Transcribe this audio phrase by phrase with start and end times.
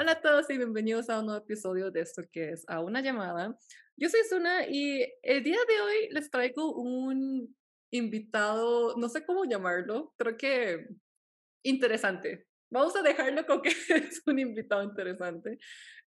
[0.00, 3.00] Hola a todos y bienvenidos a un nuevo episodio de esto que es A una
[3.00, 3.58] llamada.
[3.96, 7.56] Yo soy Suna y el día de hoy les traigo un
[7.90, 10.86] invitado, no sé cómo llamarlo, creo que
[11.64, 12.46] interesante.
[12.70, 15.58] Vamos a dejarlo con que es un invitado interesante.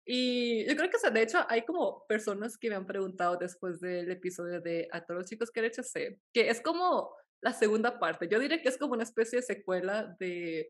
[0.05, 3.37] Y yo creo que, o sea, de hecho, hay como personas que me han preguntado
[3.37, 7.97] después del episodio de A todos los chicos que HC, que es como la segunda
[7.97, 8.27] parte.
[8.27, 10.69] Yo diría que es como una especie de secuela de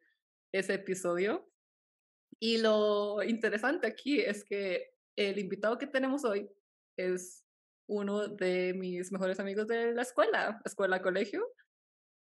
[0.54, 1.50] ese episodio.
[2.40, 6.50] Y lo interesante aquí es que el invitado que tenemos hoy
[6.98, 7.46] es
[7.88, 11.46] uno de mis mejores amigos de la escuela, escuela, colegio.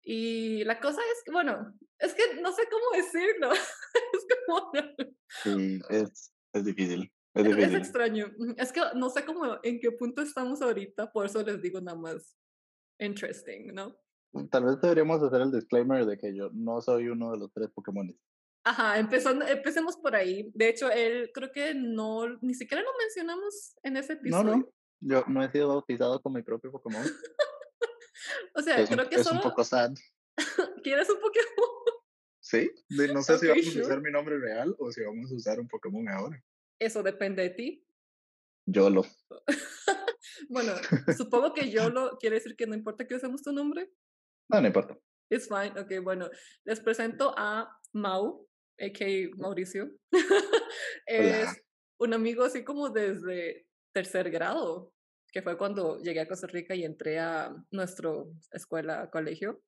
[0.02, 3.50] Y la cosa es que, bueno, es que no sé cómo decirlo.
[4.12, 4.72] es como...
[5.42, 7.12] Sí, es, es difícil.
[7.34, 8.32] Es, es, extraño.
[8.56, 11.98] Es que no sé cómo, en qué punto estamos ahorita, por eso les digo nada
[11.98, 12.36] más
[12.98, 13.96] interesting, ¿no?
[14.50, 17.70] Tal vez deberíamos hacer el disclaimer de que yo no soy uno de los tres
[17.70, 18.08] Pokémon.
[18.68, 20.50] Ajá, empezando, empecemos por ahí.
[20.54, 24.44] De hecho, él creo que no, ni siquiera lo mencionamos en ese episodio.
[24.44, 27.02] No, no, yo no he sido bautizado con mi propio Pokémon.
[28.54, 29.36] o sea, es creo un, que es solo...
[29.36, 29.94] un poco sad.
[30.84, 31.70] ¿Quieres un Pokémon?
[32.40, 33.80] Sí, no sé si vamos sure.
[33.80, 36.44] a usar mi nombre real o si vamos a usar un Pokémon ahora.
[36.78, 37.86] Eso depende de ti.
[38.66, 39.06] YOLO.
[40.50, 40.74] bueno,
[41.16, 43.90] supongo que yo lo quiere decir que no importa que usemos tu nombre.
[44.50, 44.98] No, no importa.
[45.30, 45.72] It's fine.
[45.80, 46.28] Ok, bueno,
[46.64, 48.47] les presento a Mau,
[48.78, 49.36] a.k.a.
[49.36, 49.90] Mauricio.
[51.06, 51.56] es Hola.
[52.00, 54.92] un amigo así como desde tercer grado,
[55.32, 59.60] que fue cuando llegué a Costa Rica y entré a nuestro escuela, colegio.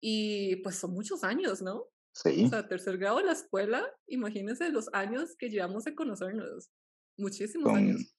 [0.00, 1.86] Y pues son muchos años, ¿no?
[2.12, 6.70] Sí, O sea, tercer grado de la escuela, imagínense los años que llevamos de conocernos.
[7.16, 8.16] Muchísimos son años.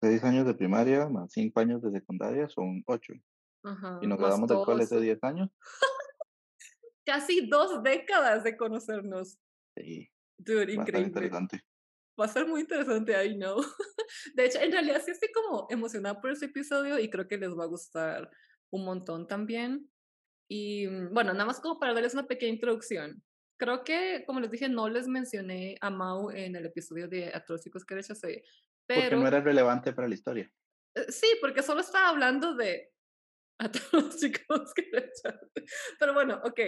[0.00, 3.14] seis años de primaria más cinco años de secundaria, son ocho.
[3.64, 3.98] Ajá.
[4.00, 4.92] Y nos graduamos del cole todos.
[4.92, 5.50] hace diez años.
[7.06, 9.38] Casi dos décadas de conocernos.
[9.76, 11.06] Sí, Dude, increíble.
[11.08, 11.62] interesante.
[12.20, 13.58] Va a ser muy interesante, I know.
[14.34, 17.50] De hecho, en realidad sí estoy como emocionada por este episodio y creo que les
[17.50, 18.30] va a gustar
[18.70, 19.90] un montón también.
[20.50, 23.22] Y mm, bueno, nada más como para darles una pequeña introducción.
[23.58, 27.84] Creo que, como les dije, no les mencioné a Mau en el episodio de Atróxicos
[27.84, 28.42] que rechacé,
[28.86, 30.50] Porque pero no era relevante para la historia.
[30.94, 32.90] eh, sí, porque solo estaba hablando de
[33.58, 35.38] Atróxicos que rechacé.
[35.98, 36.60] Pero bueno, ok,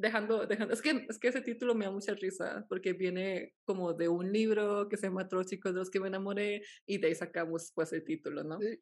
[0.00, 3.92] dejando, dejando, es que, es que ese título me da mucha risa porque viene como
[3.94, 7.14] de un libro que se llama Atróxicos de los que me enamoré y de ahí
[7.14, 8.58] sacamos pues el título, ¿no?
[8.60, 8.78] Sí,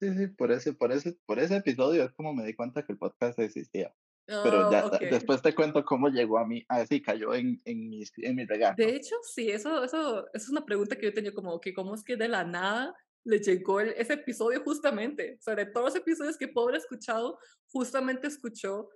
[0.00, 2.92] sí, sí, por ese, por ese, por ese episodio es como me di cuenta que
[2.92, 3.94] el podcast existía.
[4.26, 5.00] Pero Oh, ya, ok.
[5.10, 8.74] después te cuento cómo llegó a mí, así cayó en, en, mis, en mi regazo.
[8.76, 11.94] De hecho, sí, eso, eso, eso es una pregunta que yo tenía como que cómo
[11.94, 15.36] es que de la nada le llegó el- ese episodio justamente.
[15.38, 17.38] O sea, de todos los episodios que puedo haber escuchado,
[17.72, 18.90] justamente escuchó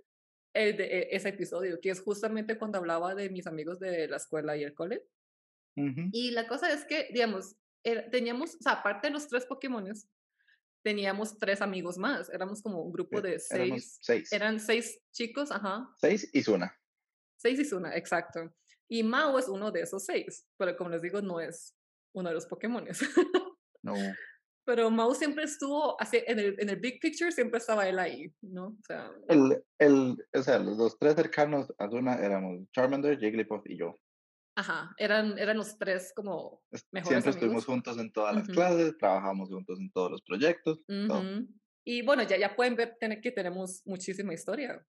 [0.55, 4.17] el de e- ese episodio, que es justamente cuando hablaba de mis amigos de la
[4.17, 5.07] escuela y el cole.
[5.77, 6.09] Ujú.
[6.13, 7.57] Y la cosa es que, digamos,
[8.11, 10.09] teníamos, o sea, aparte de los tres Pokémones,
[10.85, 12.29] teníamos tres amigos más.
[12.31, 13.99] Éramos como un grupo Eh, de seis.
[14.03, 14.33] seis.
[14.33, 15.89] Eran seis chicos, ajá.
[15.99, 16.77] Seis y Zuna.
[17.37, 18.55] Seis y Suna, exacto.
[18.89, 21.75] Y Mao es uno de esos seis, pero como les digo, no es
[22.15, 23.01] uno de los Pokémones.
[23.83, 23.95] No.
[24.65, 28.67] Pero Mao siempre estuvo, en, el, en el big picture siempre estaba él ahí, ¿no?
[28.69, 33.79] O sea, El, el, o sea, los, tres cercanos a Zuna éramos Charmander, Jigglypuff y
[33.79, 33.99] yo.
[34.57, 37.37] ajá, eran, eran los tres como Es- mejores Siempre amigos.
[37.37, 38.53] estuvimos juntos en todas las Ujú.
[38.53, 41.21] clases, trabajamos juntos en todos los proyectos, todo.
[41.21, 41.49] Ujú.
[41.85, 44.87] Y bueno, ya, ya pueden ver que tenemos muchísima historia.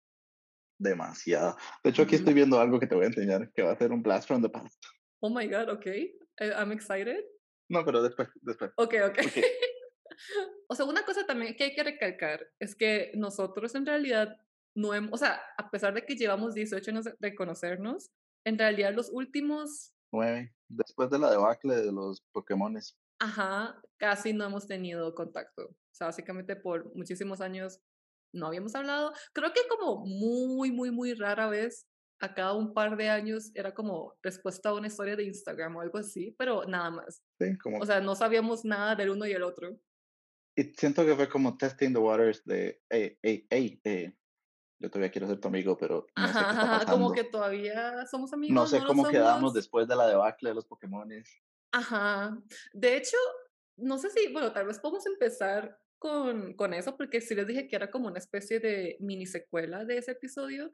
[0.79, 1.57] Demasiado.
[1.85, 2.21] De hecho, aquí Ujú.
[2.23, 4.43] estoy viendo algo que te voy a enseñar, que va a ser un blast from
[4.43, 4.83] the past.
[5.21, 5.87] Oh my God, ok.
[5.87, 7.25] eh, I'm excited.
[7.73, 8.71] No, pero después, después.
[8.77, 9.19] Ok, ok.
[9.19, 9.45] Ok.
[10.69, 14.37] o sea, una cosa también que hay que recalcar es que nosotros en realidad
[14.75, 18.11] no hemos, o sea, a pesar de que llevamos 18 años de conocernos,
[18.45, 20.55] en realidad los últimos, Nueve.
[20.69, 22.97] Después de la debacle de los Pokémones.
[23.19, 25.65] ajá, casi no hemos tenido contacto.
[25.65, 27.81] O sea, básicamente por muchísimos años
[28.33, 29.13] no habíamos hablado.
[29.33, 31.87] Creo que como muy, muy, muy rara vez,
[32.23, 35.81] a cada un par de años, era como respuesta a una historia de Instagram o
[35.81, 37.21] algo así, pero nada más.
[37.41, 39.77] Sí, como O sea, no sabíamos nada del uno y el otro.
[40.57, 44.17] Y siento que fue como testing the waters de, hey, hey, hey, eh,
[44.81, 47.25] yo todavía quiero ser tu amigo, pero no sé qué Ajá, está ajá, como que
[47.25, 48.55] todavía somos amigos.
[48.55, 51.29] no sé lo cómo quedamos después de la debacle de los Pokémones.
[51.73, 52.39] Ajá.
[52.73, 53.17] De hecho,
[53.77, 57.67] no sé si, bueno, tal vez podemos empezar con, con eso, porque sí les dije
[57.67, 60.71] que era como una especie de mini secuela de ese episodio.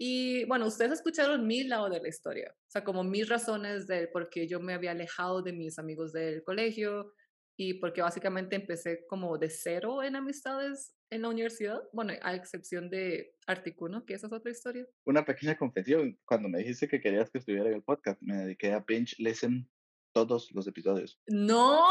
[0.00, 4.08] Y bueno, ustedes escucharon mi lado de la historia, o sea, como mis razones del
[4.10, 7.12] por qué yo me había alejado de mis amigos del colegio
[7.56, 12.90] y porque básicamente empecé como de cero en amistades en la universidad, bueno, a excepción
[12.90, 14.86] de Articuno, que esa es otra historia.
[15.04, 18.72] Una pequeña confesión, cuando me dijiste que querías que estuviera en el podcast, me dediqué
[18.72, 19.68] a binge listen
[20.14, 21.18] todos los episodios.
[21.26, 21.82] ¡No!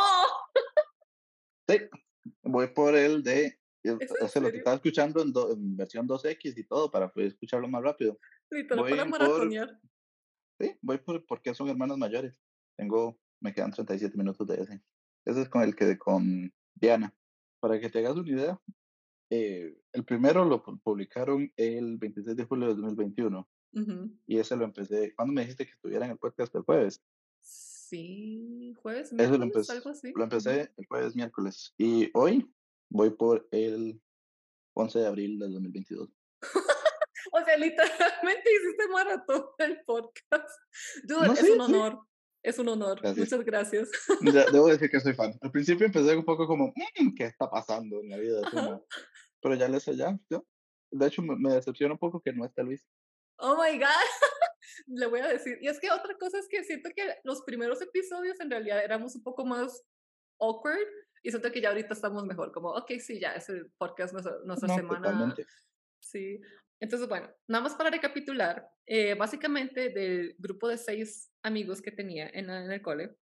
[1.68, 1.80] Sí,
[2.44, 3.60] voy por el de.
[3.90, 7.12] En O sea, lo que estaba escuchando en, do- en versión 2X y todo para
[7.12, 8.20] poder escucharlo más rápido.
[8.52, 9.80] Literal Voy para por- maratonear.
[10.60, 12.40] Sí, voy por porque son hermanos mayores.
[12.78, 14.82] Tengo, me quedan 37 minutos de ese.
[15.26, 17.14] Ese es con el que con Diana.
[17.60, 18.62] Para que te hagas una idea,
[19.30, 24.18] eh, el primero lo pu- publicaron el 26 de julio de 2021 Ujú.
[24.26, 25.14] y ese lo empecé.
[25.16, 27.04] ¿Cuándo me dijiste que estuviera en el podcast el jueves?
[27.42, 30.12] Sí, jueves, Eso lo, miércoles, empecé algo así.
[30.16, 31.74] lo empecé el jueves, miércoles.
[31.78, 32.52] Y hoy
[32.90, 34.02] voy por el
[34.76, 36.10] 11 de abril del 2022.
[37.34, 40.50] O sea, literalmente hiciste maratón del podcast.
[41.04, 41.62] Dude, No, es sí, un sí.
[41.74, 42.00] honor.
[42.42, 43.02] Es un honor.
[43.02, 43.18] Gracias.
[43.32, 43.90] Muchas gracias.
[44.22, 45.34] Ya, debo decir que soy fan.
[45.42, 48.40] Al principio empecé un poco como, "Mm, ¿qué está pasando en la vida?
[48.40, 48.52] de Ajá.
[48.52, 48.82] Suma?".
[49.42, 50.42] Pero ya le sé, ya, ya.
[50.90, 52.88] De hecho, me, me decepciona un poco que no esté Luis.
[53.40, 53.88] Oh my God.
[54.88, 55.58] Le voy a decir.
[55.62, 59.16] Y es que otra cosa es que siento que los primeros episodios en realidad éramos
[59.16, 59.84] un poco más
[60.40, 60.88] awkward.
[61.28, 62.54] Y siento que ya ahorita estamos mejor.
[62.54, 65.02] Como, ok, sí, ya, ese podcast, nuestra, nuestra No, semana.
[65.12, 65.46] totalmente.
[66.00, 66.40] Sí.
[66.80, 72.30] Entonces, bueno, nada más para recapitular, eh, básicamente del grupo de seis amigos que tenía
[72.30, 73.18] en, en el cole,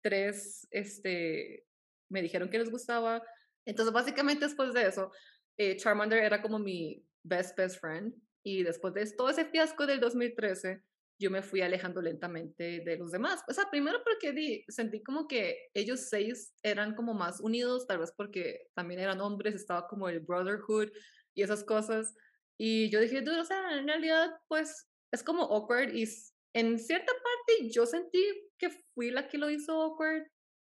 [0.00, 1.66] tres este,
[2.08, 3.22] me dijeron que les gustaba.
[3.66, 5.12] Entonces, básicamente después de eso,
[5.58, 8.14] eh, Charmander era como mi best, best friend.
[8.42, 10.82] Y después de todo ese fiasco del 2013,
[11.22, 13.42] yo me fui alejando lentamente de los demás.
[13.48, 17.98] O sea, primero porque di, sentí como que ellos seis eran como más unidos, tal
[17.98, 20.90] vez porque también eran hombres, estaba como el brotherhood
[21.34, 22.14] y esas cosas.
[22.58, 25.94] Y yo dije, o sea, en realidad, pues es como awkward.
[25.94, 26.08] Y
[26.54, 28.22] en cierta parte yo sentí
[28.58, 30.26] que fui la que lo hizo awkward.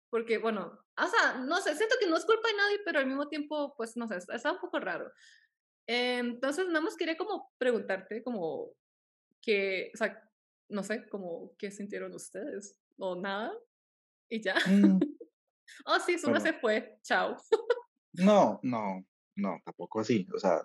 [0.10, 3.08] Porque, bueno, o sea, no sé, siento que no es culpa de nadie, pero al
[3.08, 5.12] mismo tiempo, pues no sé, está, un poco raro.
[5.86, 8.72] Entonces, nada más quería como preguntarte, como
[9.42, 10.27] que, o sea,
[10.69, 13.54] no sé, como qué sintieron ustedes o nada.
[14.30, 14.56] Y ya.
[14.68, 15.00] Mm,
[15.86, 16.40] Oh, sí, Bueno.
[16.40, 16.98] se fue.
[17.04, 17.36] Chao.
[18.14, 19.06] No, no,
[19.36, 20.25] no, tampoco así.
[20.34, 20.64] O sea,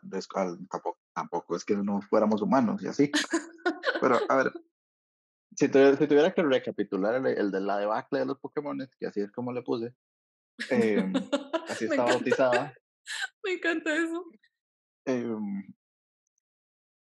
[0.71, 3.11] tampoco, tampoco es que no fuéramos humanos y así.
[4.01, 4.53] Pero, a ver,
[5.57, 9.07] si tuviera, si tuviera que recapitular el, el de la debacle de los Pokémon, que
[9.07, 9.95] así es como le puse,
[10.71, 11.13] em,
[11.69, 12.73] así está bautizada.
[13.45, 14.25] me encanta eso.
[15.05, 15.65] em,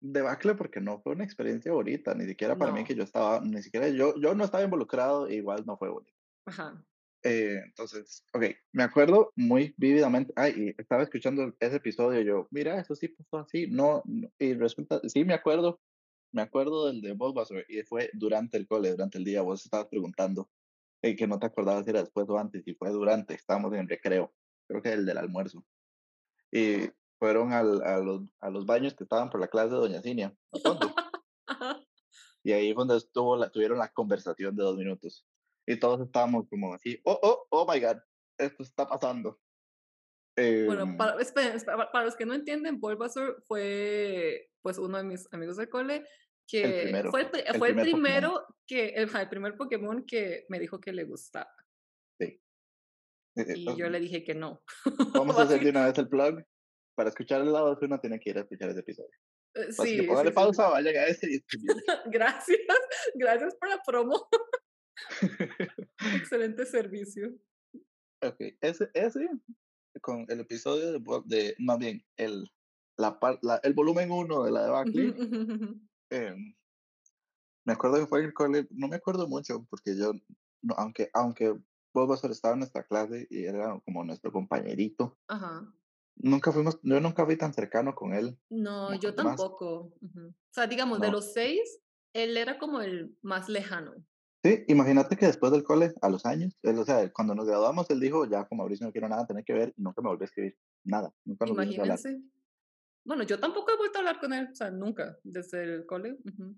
[0.01, 3.63] debacle porque no fue una experiencia bonita, ni siquiera para mí que yo estaba, ni
[3.63, 6.15] siquiera yo, yo no estaba involucrado, e igual no fue bonito.
[6.47, 6.85] Ajá.
[7.25, 12.95] Eh, entonces, ok, me acuerdo muy vívidamente, ay, estaba escuchando ese episodio, yo, mira, eso
[12.95, 15.81] sí pasó así, no, no", y resulta, sí me acuerdo,
[16.33, 19.89] me acuerdo del de Bulbasaur, y fue durante el cole, durante el día, vos estabas
[19.89, 20.49] preguntando,
[21.03, 23.89] eh, que no te acordabas si era después o antes, y fue durante, estábamos en
[23.89, 24.33] recreo,
[24.69, 25.67] creo que el del almuerzo,
[26.53, 30.03] y fueron al, a, los, a los baños que estaban por la clase de Doña
[30.03, 30.35] Cinia,
[32.45, 35.27] y ahí fue donde estuvo la, tuvieron la conversación de dos minutos.
[35.67, 37.99] Y todos estábamos como así, oh, oh, oh my god,
[38.39, 39.39] esto está pasando.
[40.39, 45.27] Bueno, Em, para, esperen, para los que no entienden, Bulbasaur fue pues uno de mis
[45.33, 46.05] amigos del cole
[46.47, 48.03] que primero, fue el, el fue el primer Pokémon.
[48.03, 51.53] primero que el, el primer Pokémon que me dijo que le gustaba
[52.21, 52.41] sí.
[53.37, 54.63] Eh, eh, y yo le dije que no.
[55.15, 56.43] Vamos a hacer de una vez el plug.
[56.99, 59.09] Para escuchar el lado de uno tiene que ir a escuchar ese episodio.
[59.55, 60.35] eh, sí, que sí, póngale sí.
[60.35, 61.77] pausa, vayan a ese y escuchen.
[62.11, 62.59] Gracias,
[63.15, 64.29] gracias por la promo.
[66.17, 67.39] Excelente servicio.
[68.21, 69.29] ok, ese, ese,
[70.01, 72.51] con el episodio de, de más bien, el,
[72.97, 75.81] la, la- el volumen 1 de la ujú, ujú.
[76.11, 76.53] em,
[77.65, 80.15] me acuerdo que fue en el cole, no me acuerdo mucho, porque yo,
[80.63, 81.55] no, aunque, aunque
[81.95, 85.73] Bulbasaur estaba en nuestra clase y era como nuestro compañerito, Ajá.
[86.19, 88.39] Nunca fuimos, yo nunca fui tan cercano con él.
[88.51, 89.95] No, yo con tampoco.
[90.01, 90.29] ujú.
[90.29, 91.15] O sea, digamos, de No.
[91.15, 91.81] los seis,
[92.13, 93.95] él era como el más lejano.
[94.45, 97.91] Sí, imagínate que después del cole, a los años, él, o sea, cuando nos graduamos,
[97.91, 100.23] él dijo, ya como Mauricio no quiero nada tener que ver, y nunca me volvió
[100.23, 101.99] a escribir, nada, nunca nos volvimos a hablar.
[103.05, 106.19] Bueno, yo tampoco he vuelto a hablar con él, o sea, nunca, desde el cole.
[106.25, 106.57] ujú.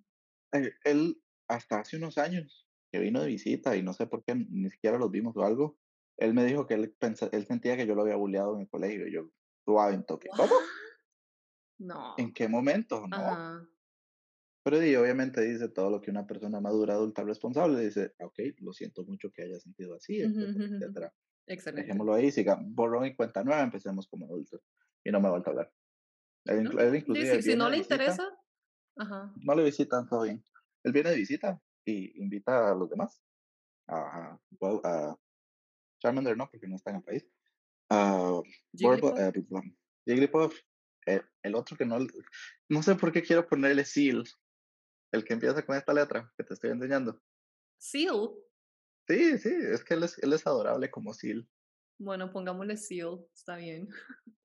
[0.52, 4.34] Eh, él, hasta hace unos años, que vino de visita, y no sé por qué,
[4.34, 5.78] ni siquiera los vimos o algo,
[6.18, 6.94] él me dijo que él,
[7.32, 9.30] él sentía que yo lo había bulleado en el colegio, y yo,
[9.64, 10.54] suave en toque, ¿cómo?
[10.54, 10.64] ¿What?
[11.78, 12.14] No.
[12.18, 13.06] ¿En qué momento?
[13.08, 13.66] No, Ajá.
[14.62, 18.72] pero y obviamente dice todo lo que una persona madura, adulta, responsable, dice, ok, lo
[18.72, 21.14] siento mucho que haya sentido así, etcétera, etcétera.
[21.46, 21.82] Excelente.
[21.82, 24.60] Dejémoslo ahí, siga, borrón y cuenta nueva, empecemos como adultos.
[25.02, 25.72] Y no me ha vuelto a hablar.
[26.44, 26.80] Él, ¿No?
[26.80, 28.38] él Sí, inclusive sí, si viene no le visita, interesa,
[28.96, 29.32] ajá.
[29.36, 30.44] no le visitan todo bien.
[30.84, 33.22] Él viene de visita y invita a los demás.
[33.88, 33.96] A,
[34.32, 35.16] a, well, a
[36.00, 37.26] Charmander no, porque no está en el país.
[37.90, 39.18] Bulba- Jigglypuff.
[39.18, 39.32] eh,
[40.06, 40.58] Jigglypuff.
[41.06, 41.98] eh, el otro que no,
[42.68, 44.24] no sé por qué quiero ponerle Seal.
[45.12, 47.20] El que empieza con esta letra que te estoy enseñando.
[47.78, 48.30] Seal.
[49.08, 51.48] Sí, sí, es que él es, él es adorable como Seal.
[51.98, 53.88] Bueno, pongámosle Seal, está bien.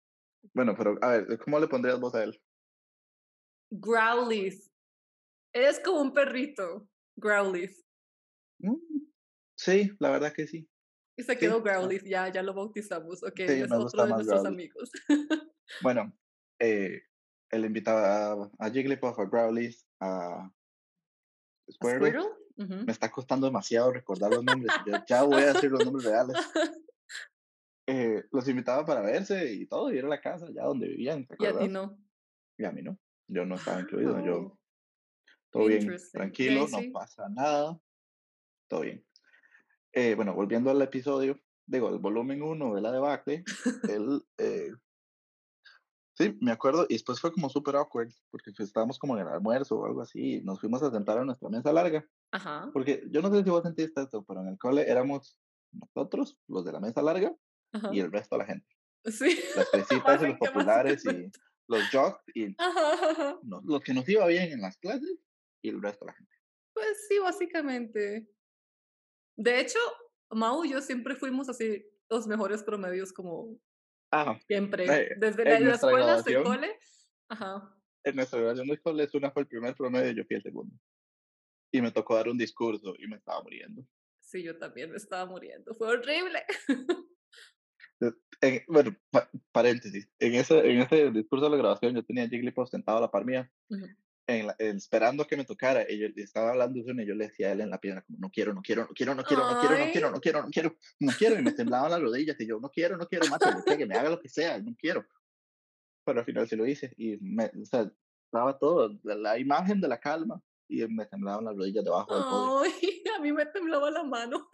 [0.53, 2.39] Bueno, pero a ver, ¿cómo le pondrías vos a él?
[3.71, 4.71] Growlies.
[5.53, 6.87] Es como un perrito.
[7.15, 7.83] Growlies.
[8.59, 8.75] Mm,
[9.57, 10.69] Sí, la verdad que sí.
[11.17, 11.61] Y se Sí, quedó ah.
[11.63, 13.23] Growlies, ya, ya lo bautizamos.
[13.23, 14.47] Ok, Sí, es otro de nuestros Growlithe.
[14.47, 14.91] amigos.
[15.81, 16.13] Bueno,
[16.59, 17.01] eh,
[17.49, 20.51] él invitaba a, Jigglypuff, a Growlithe, a
[21.67, 22.23] ¿A Squirtle.
[22.57, 24.73] Me está costando demasiado recordar los nombres.
[24.85, 26.35] Yo ya voy a decir los nombres reales.
[27.87, 31.27] Eh, los invitaba para verse y todo, y ir a la casa, ya donde vivían,
[31.27, 31.95] ¿te Y a ti no.
[32.57, 32.97] Y a mí no.
[33.27, 34.25] Yo no estaba incluido.
[34.25, 34.59] Yo, Wow.
[35.51, 36.89] todo bien, tranquilo, no sí.
[36.89, 37.79] pasa nada.
[38.67, 39.04] Todo bien.
[39.95, 43.43] Eh, bueno, volviendo al episodio, digo, el volumen 1 de la debacle,
[43.89, 44.71] él, eh,
[46.17, 49.31] sí, me acuerdo, y después fue como súper awkward, porque pues, estábamos como en el
[49.33, 52.69] almuerzo o algo así, y nos fuimos a sentar a nuestra mesa larga, Ajá.
[52.73, 55.39] porque yo no sé si vos sentiste esto, pero en el cole éramos
[55.71, 57.33] nosotros, los de la mesa larga,
[57.73, 57.89] Ajá.
[57.93, 58.67] y el resto de la gente,
[59.05, 59.39] Sí.
[59.55, 59.69] las
[60.11, 61.31] fresitas y los populares y
[61.67, 62.55] los jocks, y
[63.43, 65.19] no- los que nos iba bien en las clases,
[65.63, 66.31] y el resto de la gente.
[66.73, 68.27] Pues sí, básicamente.
[69.37, 69.79] De hecho,
[70.31, 73.59] Mau y yo siempre fuimos así los mejores promedios como
[74.11, 74.85] Ah, siempre.
[74.85, 76.79] Eh, Desde la, la escuela hasta el cole.
[77.29, 77.75] Ajá.
[78.03, 80.75] en nuestra graduación de cole, una fue el primer promedio y yo fui el segundo.
[81.73, 83.83] Y me tocó dar un discurso y me estaba muriendo.
[84.21, 85.73] Sí, yo también me estaba muriendo.
[85.73, 86.43] Fue horrible.
[88.41, 90.07] En- bueno, pa- paréntesis.
[90.19, 93.25] En ese, en ese discurso de la grabación yo tenía Jigglypuff sentado a la par
[93.25, 93.49] mía.
[94.27, 95.85] En la- esperando que me tocara.
[95.89, 98.01] Y yo estaba hablando de eso y yo le decía a él en la pierna
[98.03, 100.41] como, no quiero, no quiero, no quiero, no quiero, no quiero, no quiero, no quiero,
[100.43, 101.39] no quiero, no quiero.
[101.39, 104.09] Y me temblaban las rodillas y yo, no quiero, no quiero, mátalo, que me haga
[104.09, 105.05] lo que sea, no quiero.
[106.05, 107.91] Pero al final sí lo hice y me, o sea,
[108.25, 112.23] estaba todo, la, la imagen de la calma y me temblaban las rodillas debajo del
[112.23, 114.47] podio Ay, a mí me temblaba la mano.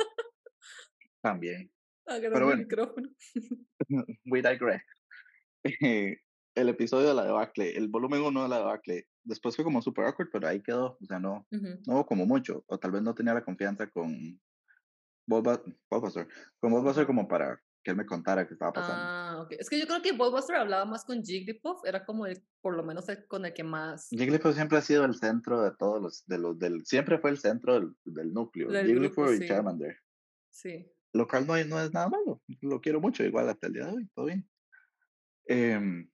[1.21, 1.71] también.
[2.05, 2.61] Agarrando el bueno.
[2.63, 3.09] micrófono.
[4.25, 4.81] We digress.
[5.63, 6.17] Eh,
[6.55, 10.05] el episodio de la debacle, el volumen 1 de la debacle, después fue como super
[10.05, 11.79] awkward, pero ahí quedó, o sea, no, Ujú.
[11.85, 14.39] no hubo como mucho, o tal vez no tenía la confianza con
[15.27, 16.27] Bulba- Bulbasaur,
[16.59, 17.05] con Ajá.
[17.05, 19.01] como para que él me contara qué estaba pasando.
[19.07, 19.53] Ah, ok.
[19.57, 22.83] Es que yo creo que Bulbasaur hablaba más con Jigglypuff, era como el, por lo
[22.83, 26.25] menos el con el que más Jigglypuff siempre ha sido el centro de todos los,
[26.27, 29.47] de los, del, siempre fue el centro del, del núcleo, Del Jigglypuff grupo, y sí.
[29.47, 29.97] Charmander,
[30.49, 30.91] sí.
[31.13, 33.91] lo cual no, no es nada malo, lo quiero mucho, igual hasta el día de
[33.93, 34.47] hoy, todo bien.
[35.47, 36.09] Em,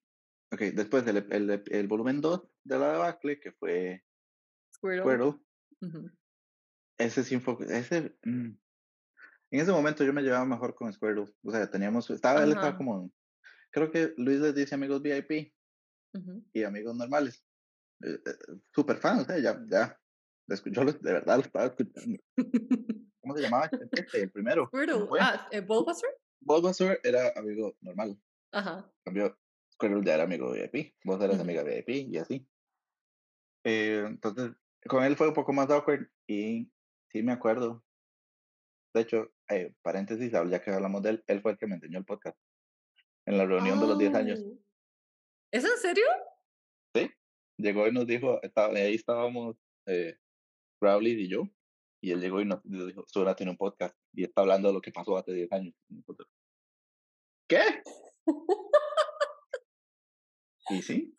[0.52, 4.04] ok, después el, el, el volumen 2 de la debacle, que fue
[4.76, 5.40] Squirtle.
[6.98, 8.58] Ese fue, ese, mm,
[9.52, 12.78] en ese momento yo me llevaba mejor con Squirtle, o sea, teníamos, estaba, él estaba
[12.78, 13.12] como,
[13.72, 15.54] creo que Luis les dice amigos VIP
[16.54, 17.44] y amigos normales,
[18.04, 20.00] eh, eh, super fan, o sea, ya, ya,
[20.66, 22.20] yo de verdad lo estaba escuchando.
[23.22, 24.70] ¿Cómo se llamaba este, el primero?
[24.70, 25.20] ¿Cómo Squirtle.
[25.20, 26.14] Ah, eh, Bulbasaur.
[26.40, 28.18] Bulbasaur era amigo normal,
[28.54, 28.90] Ajá.
[29.06, 29.14] en
[29.78, 31.44] Squirtle ya era amigo VIP, vos eras Ujú.
[31.44, 32.48] amiga VIP y así.
[33.64, 34.52] Eh, entonces,
[34.88, 36.72] con él fue un poco más awkward y
[37.12, 37.84] sí me acuerdo.
[38.94, 42.00] De hecho, eh, paréntesis, ya que hablamos de él, él fue el que me enseñó
[42.00, 42.38] el podcast
[43.28, 44.40] en la reunión de los 10 años.
[44.44, 44.58] Oh.
[45.52, 46.06] ¿Es en serio?
[46.96, 47.12] Sí,
[47.58, 50.18] llegó y nos dijo, estaba, ahí estábamos eh,
[50.82, 51.44] Rowley y yo,
[52.02, 54.82] y él llegó y nos, dijo, Sora tiene un podcast y está hablando de lo
[54.82, 55.76] que pasó hace 10 años.
[57.48, 57.62] ¿Qué?
[60.70, 61.14] Y sí.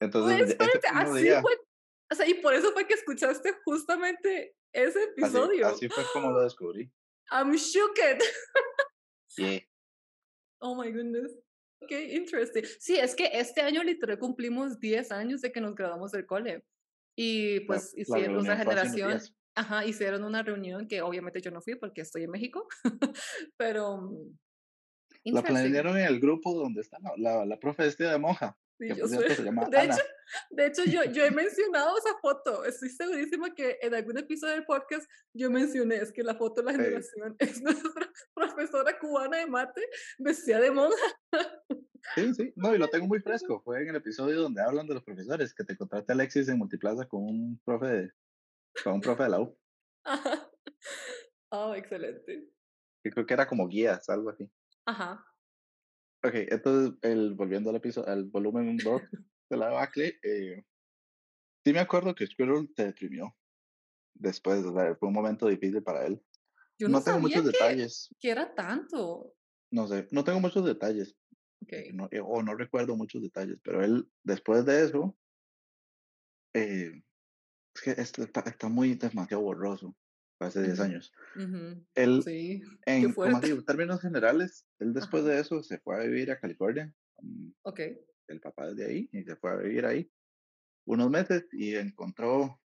[0.00, 1.52] Entonces, Pues, espérate, así día, fue.
[2.10, 5.66] O sea, y por eso fue que escuchaste justamente ese episodio.
[5.66, 6.90] así fue como lo descubrí.
[7.30, 8.20] I'm shooked.
[9.36, 9.60] Yeah.
[10.60, 11.32] Oh my goodness.
[11.80, 12.64] Ok, interesting.
[12.78, 16.64] Sí, es que este año literal cumplimos 10 años de que nos graduamos del cole.
[17.16, 19.36] Y La- pues la hicieron nuestra hace unos generación.
[19.54, 22.66] Ajá, hicieron una reunión que obviamente yo no fui porque estoy en México.
[23.56, 24.10] Pero.
[25.24, 28.88] La planearon en el grupo donde está la, la, la profe vestida de monja, Sí,
[28.88, 29.16] que yo por sé.
[29.18, 29.94] cierto se llama De Ana.
[29.94, 30.02] hecho,
[30.50, 32.64] de hecho yo, yo he mencionado esa foto.
[32.64, 36.66] Estoy segurísima que en algún episodio del podcast yo mencioné es que la foto de
[36.66, 36.78] la Sí.
[36.84, 39.82] generación es nuestra profesora cubana de mate
[40.18, 40.96] vestida de monja.
[42.16, 43.62] Sí, sí, no, y lo tengo muy fresco.
[43.62, 47.06] Fue en el episodio donde hablan de los profesores, que te contraste Alexis en Multiplaza
[47.06, 48.10] con un profe de,
[48.82, 49.56] con un profe de la U,
[50.04, 50.50] Ajá.
[51.50, 52.48] Oh, excelente.
[53.04, 54.50] que creo que era como guías, algo así.
[54.86, 55.24] Ajá.
[56.24, 59.02] Ok, entonces, el, volviendo al episodio, al volumen 2
[59.50, 60.62] de la debacle, eh,
[61.64, 63.36] sí me acuerdo que Squirrel se deprimió.
[64.14, 66.22] Después, o sea, fue un momento difícil para él.
[66.78, 69.34] Yo no, No tengo sabía muchos que, detalles, que era tanto.
[69.70, 71.16] no sé, no tengo muchos detalles,
[71.62, 71.72] Ok.
[71.94, 75.18] no- eh, o no recuerdo muchos detalles, pero él, después de eso,
[76.54, 77.02] eh,
[77.74, 79.96] es que está, está muy demasiado borroso.
[80.46, 81.12] Hace 10 Ujú, años.
[81.34, 81.86] ujú.
[81.94, 86.00] Él, Sí, en, como digo, términos generales, él después Ajá, de eso se fue a
[86.06, 86.94] vivir a California.
[87.64, 88.04] okey.
[88.26, 90.10] El papá es de ahí y se fue a vivir ahí
[90.86, 92.60] unos meses y encontró,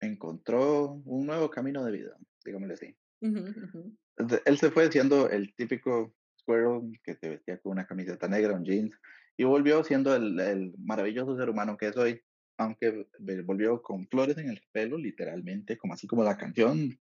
[0.00, 2.96] encontró un nuevo camino de vida, digámosle así.
[3.22, 3.80] Ujú, ujú.
[4.16, 8.54] De- Él se fue siendo el típico squirrel que se vestía con una camiseta negra,
[8.54, 8.98] un jeans,
[9.36, 12.22] y volvió siendo el, el maravilloso ser humano que es hoy,
[12.60, 13.06] aunque
[13.44, 17.00] volvió con flores en el pelo, literalmente, como así como la canción,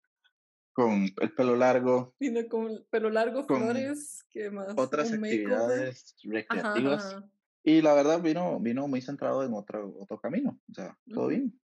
[0.72, 4.76] con el pelo largo, Vino con el pelo largo, con flores, ¿qué más?
[4.76, 6.16] otras Un actividades
[6.48, 7.30] Ajá, recreativas, ajá.
[7.64, 11.28] y la verdad vino, vino muy centrado en otro, otro camino, o sea, todo Ujú,
[11.28, 11.60] bien.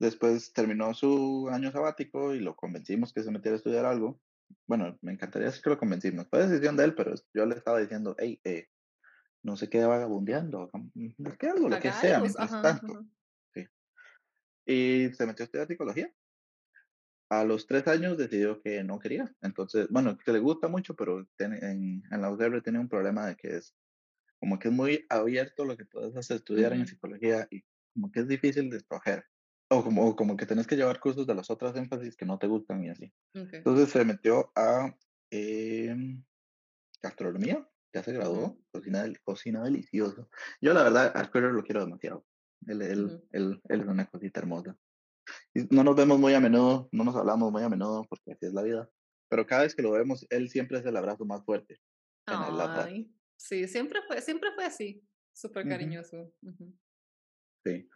[0.00, 4.20] Después terminó su año sabático y lo convencimos que se metiera a estudiar algo.
[4.66, 6.28] Bueno, me encantaría decir que lo convencimos.
[6.30, 8.68] Fue decisión de él, pero yo le estaba diciendo, hey, eh,
[9.42, 10.70] no se quede vagabundeando,
[11.18, 12.86] busque algo, lo que sea, mientras ajá, tanto.
[12.86, 13.04] ajá.
[14.66, 16.14] Y se metió a estudiar psicología.
[17.30, 19.34] A los tres años decidió que no quería.
[19.42, 23.26] Entonces, bueno, que le gusta mucho, pero tiene- en, en la UCR tiene un problema
[23.26, 23.74] de que es
[24.40, 27.62] como que es muy abierto lo que puedes hacer, estudiar en Ujú, psicología y
[27.94, 29.26] como que es difícil de escoger.
[29.70, 32.46] O como, como que tenés que llevar cursos de las otras énfasis que no te
[32.48, 33.12] gustan y así.
[33.34, 33.64] okey.
[33.64, 34.96] Entonces se metió a
[35.30, 36.24] em,
[37.02, 40.30] gastronomía, ya se graduó, cocina, del- cocina delicioso.
[40.60, 42.26] Yo la verdad, a Alfredo lo quiero demasiado.
[42.66, 43.28] Él, él, ujú.
[43.32, 44.76] él, él es una cosita hermosa.
[45.54, 48.46] Y no nos vemos muy a menudo, no nos hablamos muy a menudo porque así
[48.46, 48.90] es la vida.
[49.28, 51.80] Pero cada vez que lo vemos, él siempre es el abrazo más fuerte.
[52.26, 55.02] Ay, sí, siempre fue siempre fue así,
[55.32, 56.32] súper cariñoso.
[56.42, 56.74] Ujú.
[57.64, 57.88] sí.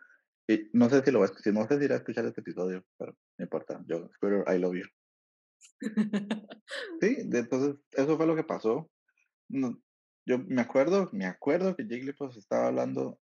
[0.50, 2.82] Y no sé si lo vas, si no sé si irá a escuchar este episodio,
[2.96, 3.84] pero no importa.
[3.86, 4.86] Yo, Squirrel, I love you.
[7.00, 8.90] Sí, entonces eso fue lo que pasó.
[9.48, 9.80] No,
[10.26, 13.18] yo me acuerdo, me acuerdo que Jigglypuff estaba hablando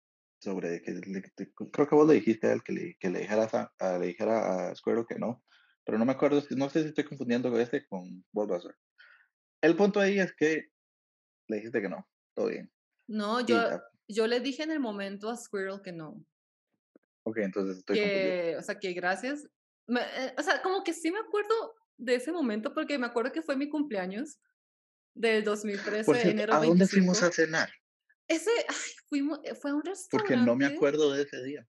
[0.45, 3.21] sobre que le- te- creo que vos le dijiste a él que le, que le
[3.21, 5.45] dijera a, le dijera a Squirrel que no,
[5.85, 8.77] pero no me acuerdo, no sé si estoy confundiendo con este con Bulbasaur.
[9.63, 10.69] El punto ahí es que
[11.49, 12.73] le dijiste que no, todo bien.
[13.07, 13.61] No, yo Y,
[14.09, 16.23] yo le dije en el momento a Squirrel que no,
[17.25, 18.33] ok, entonces estoy confundido.
[18.33, 19.47] que, o sea, que gracias.
[19.87, 23.33] Me eh, o sea, como que sí me acuerdo de ese momento, porque me acuerdo
[23.33, 24.39] que fue mi cumpleaños
[25.15, 25.45] del
[26.05, 27.33] Por 2013, cierto, enero ¿a dónde fuimos a 25.
[27.33, 27.71] cenar?
[28.29, 30.77] Ese, ay, fuimos, eh, fue a un Porque no me restaurante.
[30.77, 31.69] acuerdo de ese día.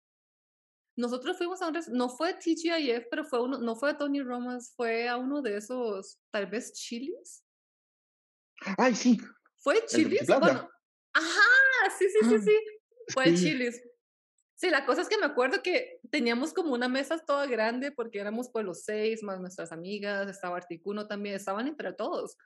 [0.98, 5.10] Nosotros fuimos a un no fue TGIF, pero fue uno no fue Tony Romas, fue
[5.10, 7.44] a uno de esos, tal vez, Chili's.
[8.78, 9.20] ¡Ay, sí!
[9.58, 10.26] ¿Fue Chili's?
[10.28, 10.70] Bueno
[11.16, 12.58] ajá, sí, sí, sí, Ah, sí,
[13.14, 13.82] fue Sí, Chili's.
[14.56, 18.20] Sí, la cosa es que me acuerdo que teníamos como una mesa toda grande porque
[18.20, 22.38] éramos pues los 6 más nuestras amigas, estaba Articuno también, estaban entre todos.